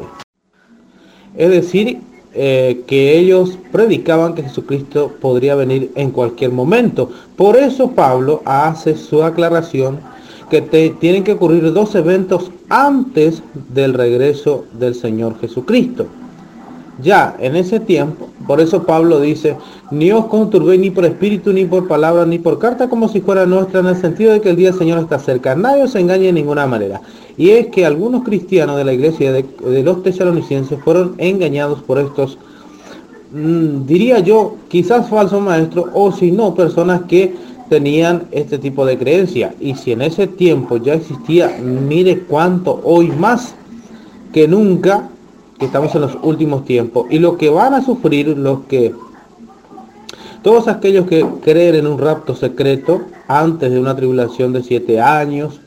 [1.36, 2.00] Es decir,
[2.34, 7.10] eh, que ellos predicaban que Jesucristo podría venir en cualquier momento.
[7.36, 10.00] Por eso Pablo hace su aclaración
[10.50, 16.06] que tienen que ocurrir dos eventos antes del regreso del Señor Jesucristo.
[17.02, 19.56] Ya en ese tiempo, por eso Pablo dice,
[19.90, 23.46] ni os conturbéis ni por espíritu, ni por palabra, ni por carta, como si fuera
[23.46, 25.56] nuestra, en el sentido de que el día del Señor está cerca.
[25.56, 27.00] Nadie os engañe de ninguna manera.
[27.36, 32.38] Y es que algunos cristianos de la iglesia de, los tesalonicenses fueron engañados por estos,
[33.32, 37.34] mm, diría yo, quizás falsos maestros, o si no, personas que
[37.68, 39.52] tenían este tipo de creencia.
[39.60, 43.54] Y si en ese tiempo ya existía, mire cuánto hoy más
[44.32, 45.08] que nunca,
[45.64, 47.06] estamos en los últimos tiempos.
[47.10, 48.94] Y lo que van a sufrir los que,
[50.42, 55.60] todos aquellos que creen en un rapto secreto antes de una tribulación de siete años,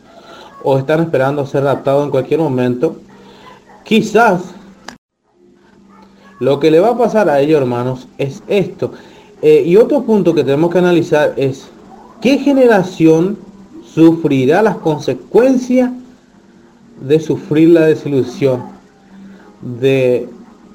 [0.64, 2.98] o están esperando ser raptados en cualquier momento,
[3.84, 4.42] quizás
[6.40, 8.92] lo que le va a pasar a ellos, hermanos, es esto.
[9.42, 11.68] Eh, y otro punto que tenemos que analizar es
[12.22, 13.38] qué generación
[13.84, 15.92] sufrirá las consecuencias
[17.02, 18.64] de sufrir la desilusión,
[19.62, 20.28] de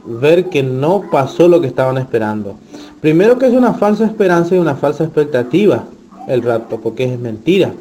[0.05, 2.57] ver que no pasó lo que estaban esperando.
[3.01, 5.85] Primero que es una falsa esperanza y una falsa expectativa
[6.28, 7.72] el rapto, porque es mentira.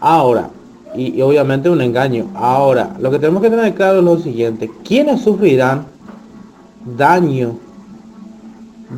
[0.00, 0.50] Ahora,
[0.94, 2.26] y, y, obviamente un engaño.
[2.34, 4.70] Ahora, lo que tenemos que tener claro es lo siguiente.
[4.84, 5.86] ¿Quiénes sufrirán
[6.96, 7.56] daño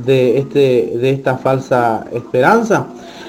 [0.05, 2.87] de, este, de esta falsa esperanza.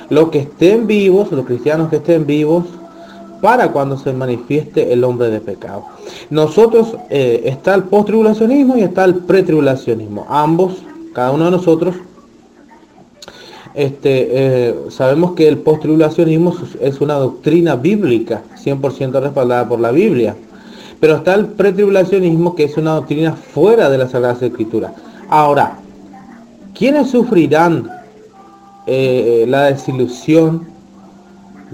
[0.09, 2.65] Los que estén vivos, los cristianos que estén vivos,
[3.43, 5.83] para cuando se manifieste el hombre de pecado.
[6.29, 10.25] Nosotros, eh, está el post-tribulacionismo y está el pretribulacionismo.
[10.29, 10.75] Ambos,
[11.11, 11.93] cada uno de nosotros,
[13.73, 20.37] este, eh, sabemos que el post-tribulacionismo es una doctrina bíblica, 100% respaldada por la Biblia.
[21.01, 24.93] Pero está el pretribulacionismo, que es una doctrina fuera de la Sagrada Escritura.
[25.27, 25.79] Ahora,
[26.73, 27.91] ¿quiénes sufrirán
[28.87, 30.72] eh, la desilusión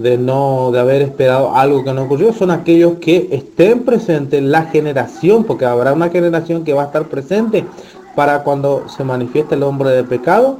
[0.02, 2.32] de no de haber esperado algo que no ocurrió?
[2.32, 7.04] Son aquellos que estén presentes la generación, porque habrá una generación que va a estar
[7.04, 7.64] presente
[8.14, 10.58] para cuando se manifieste el hombre de pecado.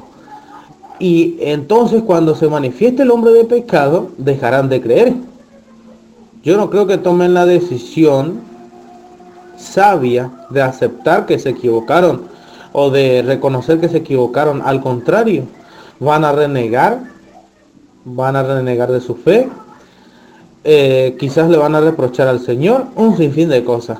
[0.98, 5.14] Y entonces cuando se manifieste el hombre de pecado, dejarán de creer.
[6.42, 8.40] Yo no creo que tomen la decisión
[9.56, 12.22] sabia de aceptar que se equivocaron
[12.72, 14.62] o de reconocer que se equivocaron.
[14.64, 15.44] Al contrario,
[15.98, 17.00] van a renegar,
[18.04, 19.48] van a renegar de su fe,
[20.64, 23.98] eh, quizás le van a reprochar al Señor un sinfín de cosas.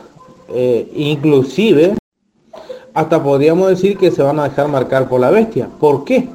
[0.48, 1.96] Eh, inclusive,
[2.92, 5.68] hasta podríamos decir que se van a dejar marcar por la bestia.
[5.78, 6.28] ¿Por qué?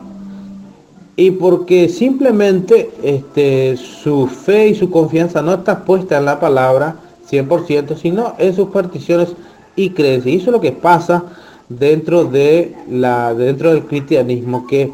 [1.15, 6.97] Y porque simplemente este, su fe y su confianza no está puesta en la palabra,
[7.29, 9.33] 100%, sino en sus particiones
[9.75, 10.33] y creencias.
[10.33, 11.23] Y eso es lo que pasa
[11.69, 14.91] dentro, de la, dentro del cristianismo, que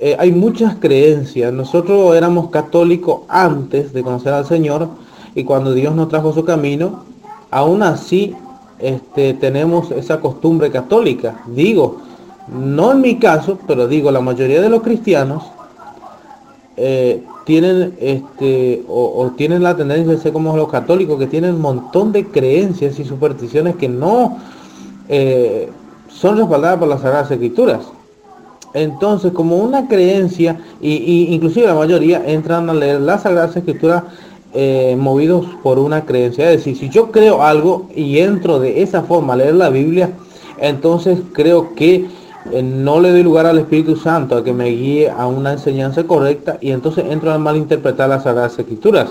[0.00, 1.52] eh, hay muchas creencias.
[1.52, 4.88] Nosotros éramos católicos antes de conocer al Señor
[5.34, 7.04] y cuando Dios nos trajo su camino,
[7.50, 8.34] aún así
[8.78, 11.40] este, tenemos esa costumbre católica.
[11.48, 11.98] Digo,
[12.48, 15.44] no en mi caso, pero digo, la mayoría de los cristianos
[16.76, 21.60] eh, tienen este o, tienen la tendencia de ser como los católicos que tienen un
[21.60, 24.38] montón de creencias y supersticiones que no
[25.08, 25.68] eh,
[26.08, 27.80] son respaldadas por las sagradas escrituras
[28.74, 34.04] entonces como una creencia y, inclusive la mayoría entran a leer las sagradas escrituras
[34.54, 39.02] eh, movidos por una creencia es decir si yo creo algo y entro de esa
[39.02, 40.10] forma a leer la biblia
[40.60, 42.06] entonces creo que
[42.52, 46.04] eh, no le doy lugar al Espíritu Santo a que me guíe a una enseñanza
[46.04, 49.10] correcta y entonces entro a malinterpretar las Sagradas Escrituras.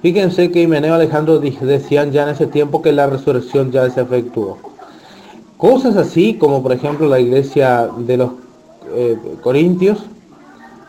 [0.00, 4.58] Fíjense que Himeneo Alejandro decían ya en ese tiempo que la resurrección ya se efectuó.
[5.56, 8.30] Cosas así como por ejemplo la iglesia de los
[8.94, 10.04] eh, Corintios,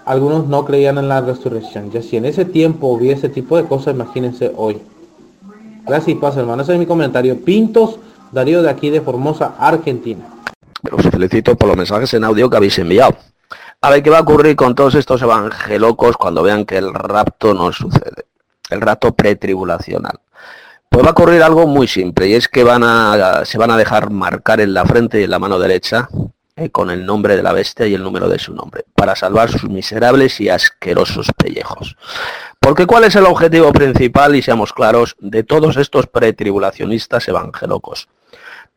[0.05, 1.91] algunos no creían en la resurrección.
[1.91, 4.77] Ya si en ese tiempo hubiese ese tipo de cosas, imagínense hoy.
[5.85, 6.63] Gracias y paz hermano.
[6.63, 7.37] Ese es mi comentario.
[7.39, 7.97] Pintos,
[8.31, 10.25] Darío de aquí de Formosa, Argentina.
[10.91, 13.15] Os felicito por los mensajes en audio que habéis enviado.
[13.81, 17.53] A ver qué va a ocurrir con todos estos evangelocos cuando vean que el rapto
[17.53, 18.25] no sucede.
[18.69, 20.19] El rapto pretribulacional.
[20.89, 23.77] Pues va a ocurrir algo muy simple y es que van a, se van a
[23.77, 26.09] dejar marcar en la frente y en la mano derecha
[26.55, 29.51] eh, con el nombre de la bestia y el número de su nombre, para salvar
[29.51, 31.95] sus miserables y asquerosos pellejos.
[32.59, 38.07] Porque ¿cuál es el objetivo principal, y seamos claros, de todos estos pretribulacionistas evangelocos?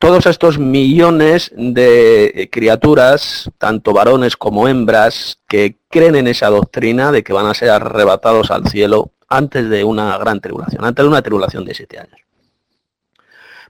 [0.00, 7.22] todos estos millones de criaturas, tanto varones como hembras, que creen en esa doctrina de
[7.22, 11.22] que van a ser arrebatados al cielo antes de una gran tribulación, antes de una
[11.22, 12.20] tribulación de siete años.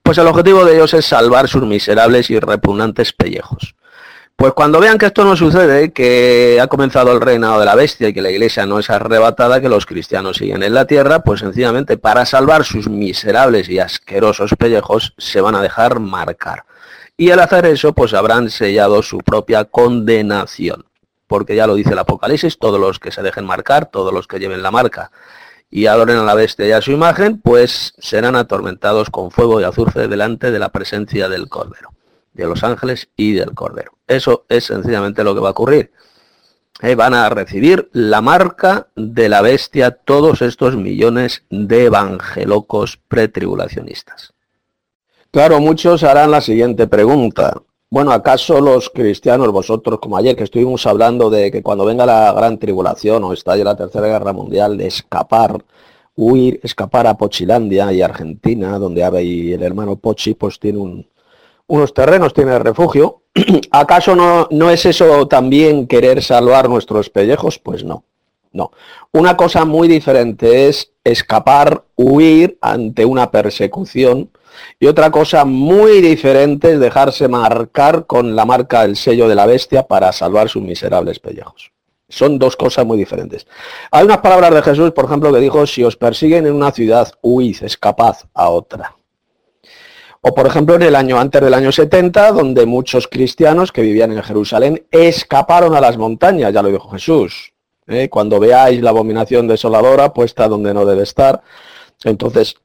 [0.02, 3.76] Pues el objetivo de ellos es salvar sus miserables y repugnantes pellejos.
[4.34, 8.08] Pues cuando vean que esto no sucede, que ha comenzado el reinado de la bestia
[8.08, 11.40] y que la iglesia no es arrebatada, que los cristianos siguen en la tierra, pues
[11.40, 16.64] sencillamente para salvar sus miserables y asquerosos pellejos se van a dejar marcar.
[17.18, 20.86] Y al hacer eso, pues habrán sellado su propia condenación.
[21.26, 24.38] Porque ya lo dice el Apocalipsis, todos los que se dejen marcar, todos los que
[24.38, 25.10] lleven la marca
[25.70, 29.64] y adoren a la bestia y a su imagen, pues serán atormentados con fuego y
[29.64, 31.90] azufre delante de la presencia del Cordero
[32.32, 33.92] de los ángeles y del Cordero.
[34.06, 35.92] Eso es sencillamente lo que va a ocurrir.
[36.82, 44.32] eh, van a recibir la marca de la bestia todos estos millones de evangelocos pretribulacionistas.
[45.30, 47.60] Claro, muchos harán la siguiente pregunta.
[47.90, 52.32] Bueno, ¿acaso los cristianos, vosotros, como ayer que estuvimos hablando de que cuando venga la
[52.32, 55.64] gran tribulación o estalle la tercera guerra mundial, de escapar,
[56.14, 61.04] huir, escapar a Pochilandia y Argentina, donde hay el hermano Pochi, pues tiene
[61.66, 63.20] unos terrenos, tiene refugio,
[63.70, 67.58] ¿Acaso no, no es eso también querer salvar nuestros pellejos?
[67.58, 68.04] Pues no,
[68.52, 68.72] no.
[69.12, 74.30] Una cosa muy diferente es escapar, huir ante una persecución
[74.78, 79.46] y otra cosa muy diferente es dejarse marcar con la marca del sello de la
[79.46, 81.72] bestia para salvar sus miserables pellejos.
[82.08, 83.46] Son dos cosas muy diferentes.
[83.92, 87.12] Hay unas palabras de Jesús, por ejemplo, que dijo, si os persiguen en una ciudad,
[87.22, 88.96] huid, escapad a otra.
[90.22, 94.12] O por ejemplo en el año antes del año 70, donde muchos cristianos que vivían
[94.12, 97.54] en Jerusalén escaparon a las montañas, ya lo dijo Jesús.
[97.86, 98.10] ¿eh?
[98.10, 101.40] Cuando veáis la abominación desoladora puesta donde no debe estar,
[102.04, 102.56] entonces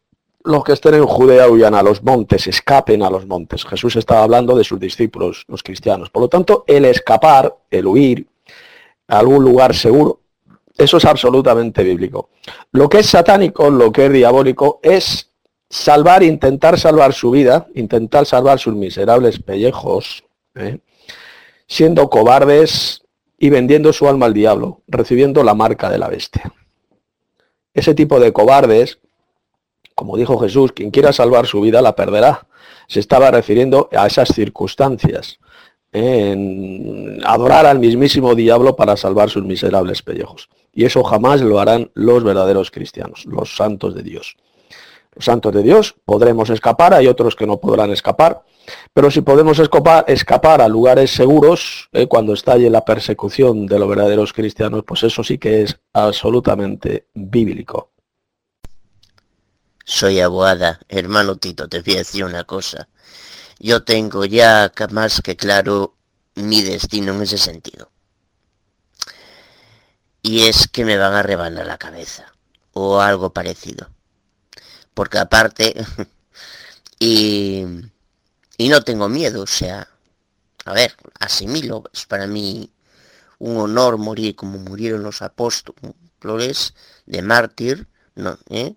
[0.46, 3.66] los que estén en Judea huyan a los montes, escapen a los montes.
[3.66, 6.10] Jesús estaba hablando de sus discípulos, los cristianos.
[6.10, 8.28] Por lo tanto, el escapar, el huir
[9.08, 10.22] a algún lugar seguro,
[10.78, 12.30] eso es absolutamente bíblico.
[12.72, 15.32] Lo que es satánico, lo que es diabólico, es
[15.70, 20.80] salvar, intentar salvar su vida, intentar salvar sus miserables pellejos, ¿eh?
[21.68, 23.04] siendo cobardes
[23.38, 26.54] y vendiendo su alma al diablo, recibiendo la marca de la bestia.
[27.74, 29.00] Ese tipo de cobardes,
[29.96, 32.48] como dijo Jesús, quien quiera salvar su vida la perderá.
[32.88, 35.40] Se estaba refiriendo a esas circunstancias,
[35.92, 40.50] en adorar al mismísimo diablo para salvar sus miserables pellejos.
[40.74, 44.36] Y eso jamás lo harán los verdaderos cristianos, los santos de Dios
[45.16, 48.44] los santos de Dios, podremos escapar, hay otros que no podrán escapar,
[48.94, 53.88] pero si podemos escapar, escapar a lugares seguros, eh, cuando estalle la persecución de los
[53.88, 57.92] verdaderos cristianos, pues eso sí que es absolutamente bíblico.
[59.86, 62.90] Soy abuada, hermano Tito, te voy a decir una cosa.
[63.60, 65.96] Yo tengo ya más que claro
[66.36, 67.90] mi destino en ese sentido.
[70.22, 72.34] Y es que me van a rebanar la cabeza,
[72.74, 73.90] o algo parecido
[74.96, 75.76] porque aparte,
[77.00, 77.66] y,
[78.58, 79.88] y no tengo miedo, o sea,
[80.64, 82.72] a ver, asimilo, es para mí
[83.38, 86.74] un honor morir como murieron los apóstoles
[87.06, 88.40] de mártir, ¿no?
[88.50, 88.74] ¿Eh?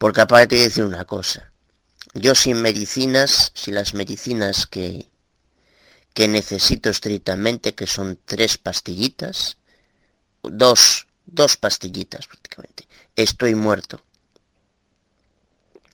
[0.00, 1.52] Porque aparte de decir una cosa,
[2.14, 5.10] yo sin medicinas, sin las medicinas que,
[6.14, 9.58] que necesito estrictamente, que son tres pastillitas,
[10.42, 14.02] dos, dos pastillitas prácticamente, estoy muerto.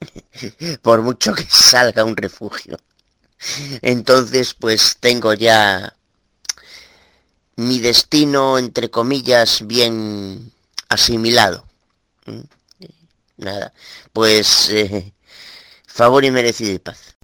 [0.83, 2.79] por mucho que salga un refugio.
[3.83, 5.97] Entonces, pues tengo ya
[7.57, 10.53] mi destino, entre comillas, bien
[10.89, 11.67] asimilado.
[13.37, 13.73] Nada,
[14.13, 15.13] pues eh,
[15.87, 17.17] favor y merecido y paz.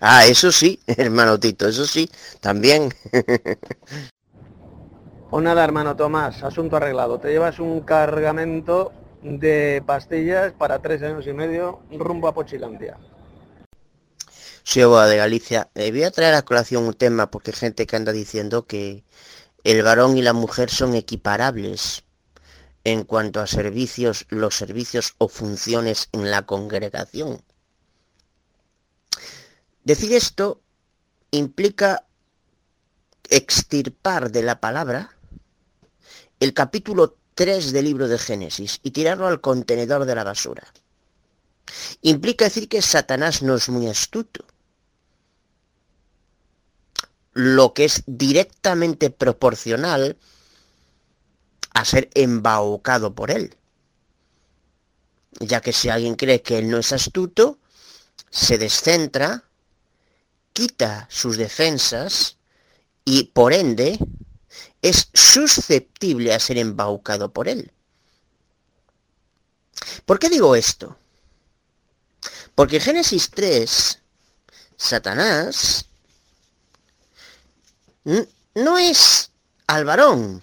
[0.00, 2.10] Ah, eso sí, hermano Tito, eso sí,
[2.40, 2.92] también.
[5.32, 7.20] O pues nada, hermano Tomás, asunto arreglado.
[7.20, 8.90] Te llevas un cargamento
[9.22, 12.98] de pastillas para tres años y medio rumbo a Pochilandia.
[14.64, 15.70] Soy abogado de Galicia.
[15.76, 19.04] Eh, voy a traer a colación un tema porque hay gente que anda diciendo que
[19.62, 22.02] el varón y la mujer son equiparables
[22.84, 27.42] en cuanto a servicios, los servicios o funciones en la congregación.
[29.84, 30.60] Decir esto
[31.30, 32.06] implica
[33.28, 35.16] extirpar de la palabra
[36.40, 40.66] el capítulo 3 del libro de Génesis y tirarlo al contenedor de la basura.
[42.02, 44.44] Implica decir que Satanás no es muy astuto,
[47.32, 50.18] lo que es directamente proporcional
[51.74, 53.56] a ser embaucado por él.
[55.38, 57.58] Ya que si alguien cree que él no es astuto,
[58.30, 59.44] se descentra,
[60.52, 62.36] quita sus defensas
[63.04, 63.98] y por ende
[64.82, 67.72] es susceptible a ser embaucado por él.
[70.04, 70.96] ¿Por qué digo esto?
[72.54, 73.98] Porque en Génesis 3,
[74.76, 75.86] Satanás
[78.54, 79.30] no es
[79.66, 80.42] al varón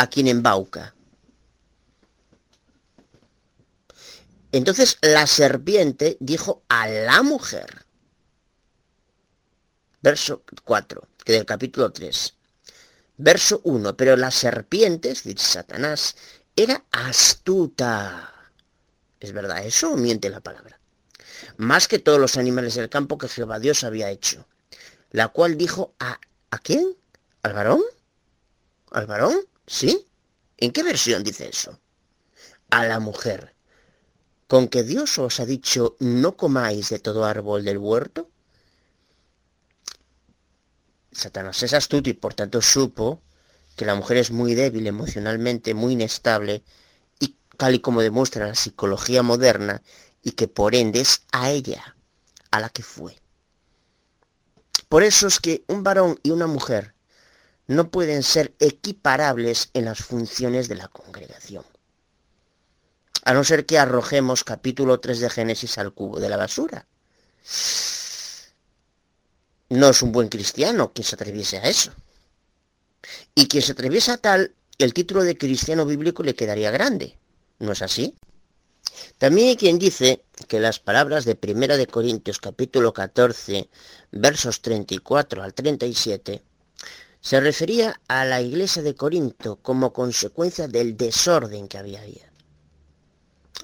[0.00, 0.94] a quien embauca.
[4.50, 7.84] Entonces la serpiente dijo a la mujer.
[10.00, 12.34] Verso 4, que del capítulo 3.
[13.18, 13.94] Verso 1.
[13.98, 16.16] Pero la serpiente, es decir, Satanás,
[16.56, 18.32] era astuta.
[19.20, 20.80] ¿Es verdad eso o miente la palabra?
[21.58, 24.48] Más que todos los animales del campo que Jehová Dios había hecho.
[25.10, 26.18] La cual dijo a,
[26.50, 26.96] ¿a quién?
[27.42, 27.82] ¿Al varón?
[28.92, 29.49] ¿Al varón?
[29.70, 30.04] ¿Sí?
[30.56, 31.78] ¿En qué versión dice eso?
[32.70, 33.54] A la mujer.
[34.48, 38.28] ¿Con que Dios os ha dicho no comáis de todo árbol del huerto?
[41.12, 43.22] Satanás es astuto y por tanto supo
[43.76, 46.64] que la mujer es muy débil emocionalmente, muy inestable,
[47.20, 49.82] y tal y como demuestra la psicología moderna,
[50.20, 51.94] y que por ende es a ella
[52.50, 53.16] a la que fue.
[54.88, 56.92] Por eso es que un varón y una mujer
[57.70, 61.64] no pueden ser equiparables en las funciones de la congregación.
[63.24, 66.84] A no ser que arrojemos capítulo 3 de Génesis al cubo de la basura.
[69.68, 71.92] No es un buen cristiano quien se atreviese a eso.
[73.36, 77.16] Y quien se atreviese a tal, el título de cristiano bíblico le quedaría grande.
[77.60, 78.16] ¿No es así?
[79.16, 83.70] También hay quien dice que las palabras de Primera de Corintios capítulo 14,
[84.10, 86.42] versos 34 al 37,
[87.20, 92.00] se refería a la iglesia de Corinto como consecuencia del desorden que había.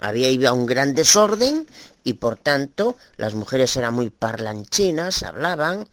[0.01, 1.67] Había ido a un gran desorden
[2.05, 5.89] y por tanto las mujeres eran muy parlanchinas, hablaban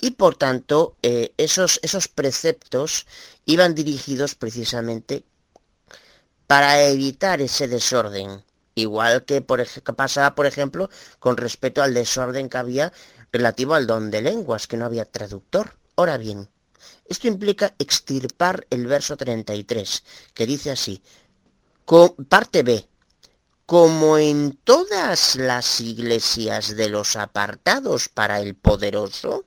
[0.00, 3.06] y por tanto eh, esos, esos preceptos
[3.46, 5.24] iban dirigidos precisamente
[6.46, 8.44] para evitar ese desorden
[8.74, 10.88] Igual que, por, pasaba, por ejemplo,
[11.18, 12.92] con respecto al desorden que había
[13.30, 15.76] relativo al don de lenguas, que no había traductor.
[15.96, 16.48] Ahora bien,
[17.12, 20.02] esto implica extirpar el verso 33,
[20.34, 21.02] que dice así,
[22.28, 22.88] parte B,
[23.66, 29.44] como en todas las iglesias de los apartados para el poderoso,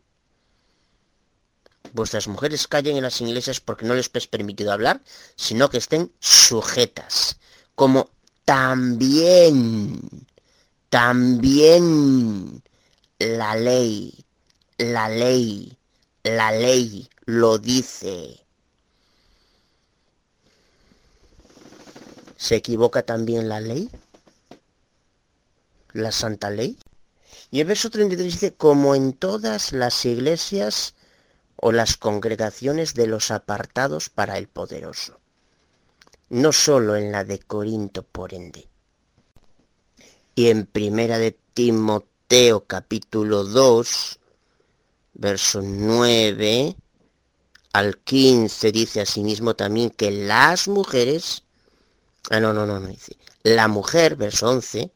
[1.93, 5.01] vuestras mujeres callen en las iglesias porque no les es permitido hablar,
[5.36, 7.38] sino que estén sujetas,
[7.76, 8.09] como
[8.45, 9.99] también,
[10.89, 12.63] también
[13.20, 14.26] la ley,
[14.78, 15.78] la ley,
[16.26, 18.46] la ley lo dice.
[22.36, 23.90] ¿Se equivoca también la ley?
[25.94, 26.78] ¿La santa ley?
[27.50, 30.96] Y el verso 33 dice, como en todas las iglesias
[31.56, 35.20] o las congregaciones de los apartados para el poderoso
[36.30, 38.68] no solo en la de Corinto por ende.
[40.36, 44.20] Y en primera de Timoteo capítulo 2,
[45.16, 46.76] verso 9
[47.74, 51.43] al 15 dice asimismo también que las mujeres,
[52.30, 54.91] ah no, no, no, no dice, la mujer, verso 11,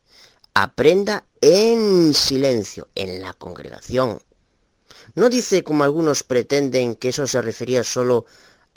[0.53, 4.21] aprenda en silencio, en la congregación.
[5.15, 8.25] No dice como algunos pretenden que eso se refería solo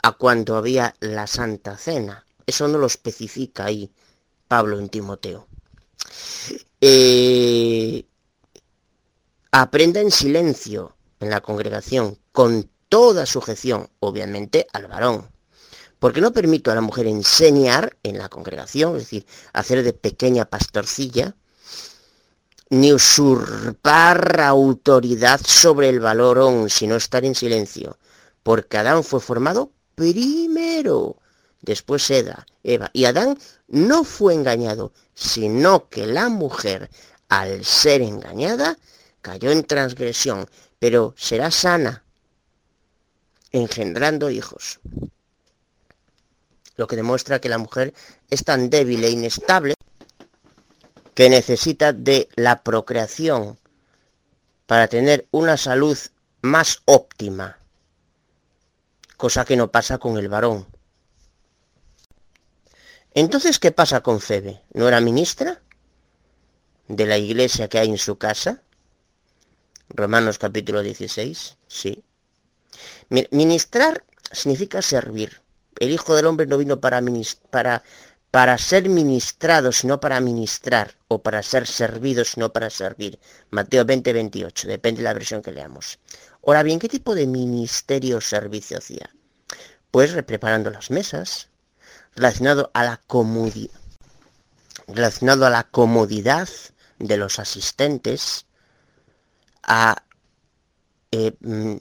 [0.01, 2.25] a cuando había la Santa Cena.
[2.45, 3.89] Eso no lo especifica ahí
[4.47, 5.47] Pablo en Timoteo.
[6.81, 8.05] Eh,
[9.51, 15.27] aprenda en silencio en la congregación, con toda sujeción, obviamente, al varón.
[15.99, 20.45] Porque no permito a la mujer enseñar en la congregación, es decir, hacer de pequeña
[20.45, 21.35] pastorcilla,
[22.69, 27.97] ni usurpar autoridad sobre el valorón, sino estar en silencio.
[28.43, 31.17] Porque Adán fue formado primero
[31.63, 32.91] después Eda, Eva.
[32.93, 36.89] Y Adán no fue engañado, sino que la mujer,
[37.29, 38.77] al ser engañada,
[39.23, 40.47] cayó en transgresión,
[40.77, 42.03] pero será sana,
[43.51, 44.79] engendrando hijos.
[46.75, 47.93] Lo que demuestra que la mujer
[48.29, 49.73] es tan débil e inestable
[51.15, 53.57] que necesita de la procreación
[54.65, 55.97] para tener una salud
[56.41, 57.59] más óptima,
[59.15, 60.67] cosa que no pasa con el varón.
[63.13, 64.63] Entonces, ¿qué pasa con Febe?
[64.73, 65.61] ¿No era ministra
[66.87, 68.63] de la iglesia que hay en su casa?
[69.89, 72.03] Romanos capítulo 16, sí.
[73.09, 75.41] Ministrar significa servir.
[75.79, 77.01] El Hijo del Hombre no vino para,
[77.49, 77.83] para,
[78.31, 83.19] para ser ministrado, sino para ministrar, o para ser servido, sino para servir.
[83.51, 85.99] Mateo 20, 28, depende de la versión que leamos.
[86.45, 89.09] Ahora bien, ¿qué tipo de ministerio o servicio hacía?
[89.91, 91.49] Pues preparando las mesas,
[92.15, 93.73] relacionado a la comodidad,
[94.87, 96.49] relacionado a la comodidad
[96.99, 98.45] de los asistentes,
[99.63, 100.03] a,
[101.11, 101.75] eh, mm,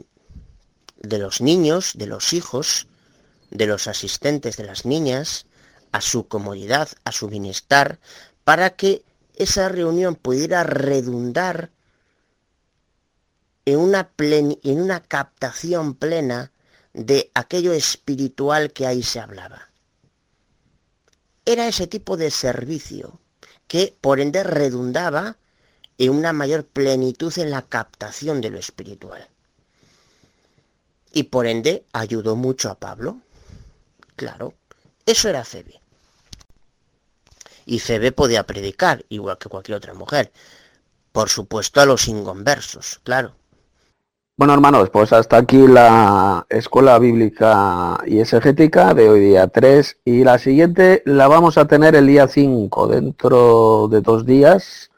[1.02, 2.86] de los niños, de los hijos,
[3.50, 5.46] de los asistentes de las niñas,
[5.90, 7.98] a su comodidad, a su bienestar,
[8.44, 9.04] para que
[9.36, 11.70] esa reunión pudiera redundar
[13.64, 16.52] en una, en una captación plena
[16.94, 19.70] de aquello espiritual que ahí se hablaba.
[21.44, 23.20] Era ese tipo de servicio
[23.66, 25.36] que por ende redundaba
[25.98, 29.28] en una mayor plenitud en la captación de lo espiritual.
[31.14, 33.18] y por ende ayudó mucho a Pablo.
[34.16, 34.54] Claro,
[35.04, 35.80] eso era Febe.
[37.66, 40.32] Y Febe podía predicar, igual que cualquier otra mujer.
[41.12, 43.34] Por supuesto a los inconversos, claro.
[44.36, 50.24] Bueno, hermanos, pues hasta aquí la escuela bíblica y exegética de hoy día 3 y
[50.24, 54.90] la siguiente la vamos a tener el día 5, dentro de dos días.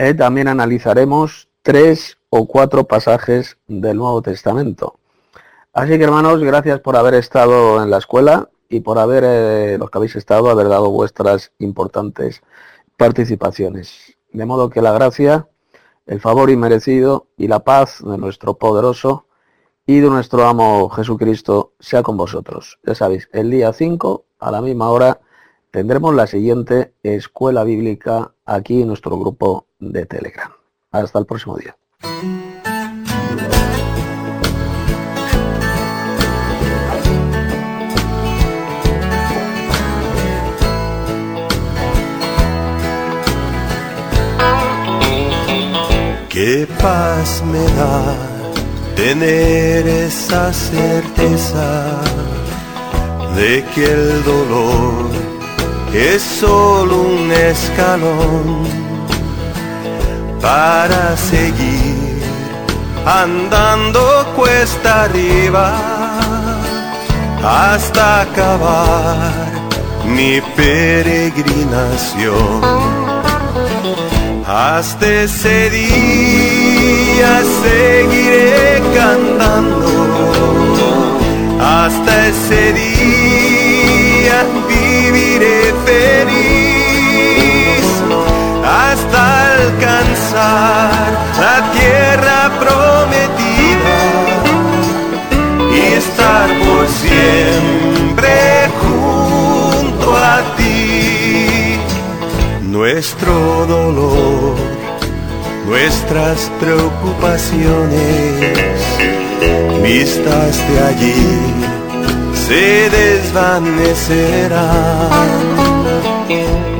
[0.00, 5.00] Eh, también analizaremos tres o cuatro pasajes del Nuevo Testamento.
[5.72, 9.90] Así que hermanos, gracias por haber estado en la escuela y por haber, eh, los
[9.90, 12.42] que habéis estado, haber dado vuestras importantes
[12.96, 14.16] participaciones.
[14.32, 15.48] De modo que la gracia
[16.06, 19.26] el favor inmerecido y la paz de nuestro poderoso
[19.84, 22.78] y de nuestro amo Jesucristo sea con vosotros.
[22.84, 25.20] Ya sabéis, el día 5 a la misma hora
[25.72, 30.52] tendremos la siguiente escuela bíblica aquí en nuestro grupo de Telegram.
[30.90, 31.76] Hasta el próximo día.
[46.28, 48.16] Qué paz me da
[48.94, 52.00] tener esa certeza
[53.34, 55.10] de que el dolor
[55.92, 58.87] es solo un escalón
[60.40, 62.22] para seguir
[63.04, 64.00] andando
[64.36, 65.72] cuesta arriba
[67.42, 69.48] hasta acabar
[70.04, 72.62] mi peregrinación
[74.50, 79.90] hasta ese día seguiré cantando.
[81.60, 86.47] Hasta ese día viviré feliz.
[90.32, 93.98] La tierra prometida
[95.74, 101.78] y estar por siempre junto a ti.
[102.62, 104.56] Nuestro dolor,
[105.66, 108.76] nuestras preocupaciones,
[109.82, 111.26] vistas de allí,
[112.46, 115.38] se desvanecerán.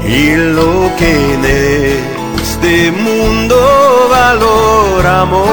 [0.06, 1.44] Y lo que en
[2.60, 3.56] este mundo
[4.10, 5.48] valoramos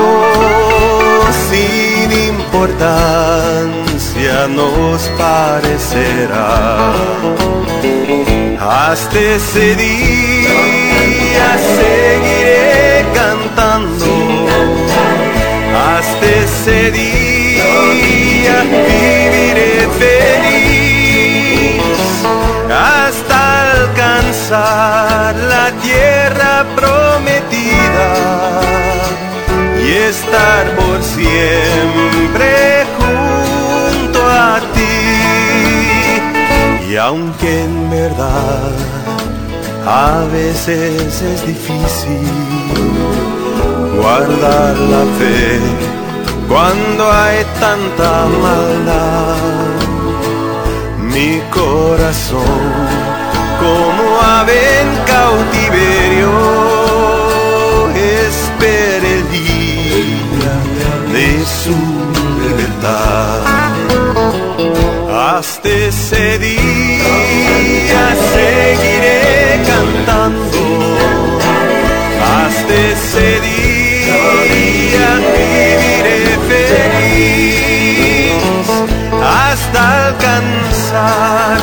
[1.49, 3.27] sin importancia
[4.49, 6.93] nos parecerá.
[8.59, 11.47] Hasta ese día
[11.77, 14.05] seguiré cantando.
[15.75, 20.44] Hasta ese día viviré feliz.
[23.85, 28.11] Alcanzar la tierra prometida
[29.83, 34.97] y estar por siempre junto a ti.
[36.89, 38.71] Y aunque en verdad
[39.85, 42.27] a veces es difícil
[44.01, 45.59] guardar la fe
[46.47, 49.35] cuando hay tanta maldad,
[51.13, 53.14] mi corazón
[53.65, 56.33] como ave en cautiverio
[58.27, 60.55] espera el día
[61.15, 61.29] de
[61.61, 61.77] su
[62.43, 63.39] libertad.
[65.37, 68.03] Hasta ese día
[68.33, 69.21] seguiré
[69.71, 70.61] cantando.
[72.35, 74.21] Hasta ese día
[75.33, 78.35] viviré feliz.
[79.41, 81.59] Hasta alcanzar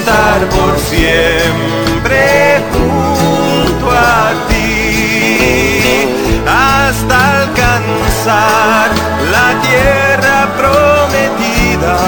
[0.00, 6.08] estar por siempre junto a ti.
[6.46, 8.88] Hasta alcanzar
[9.34, 11.98] la tierra prometida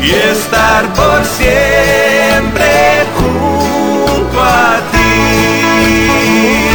[0.00, 2.70] y estar por siempre
[3.16, 6.71] junto a ti.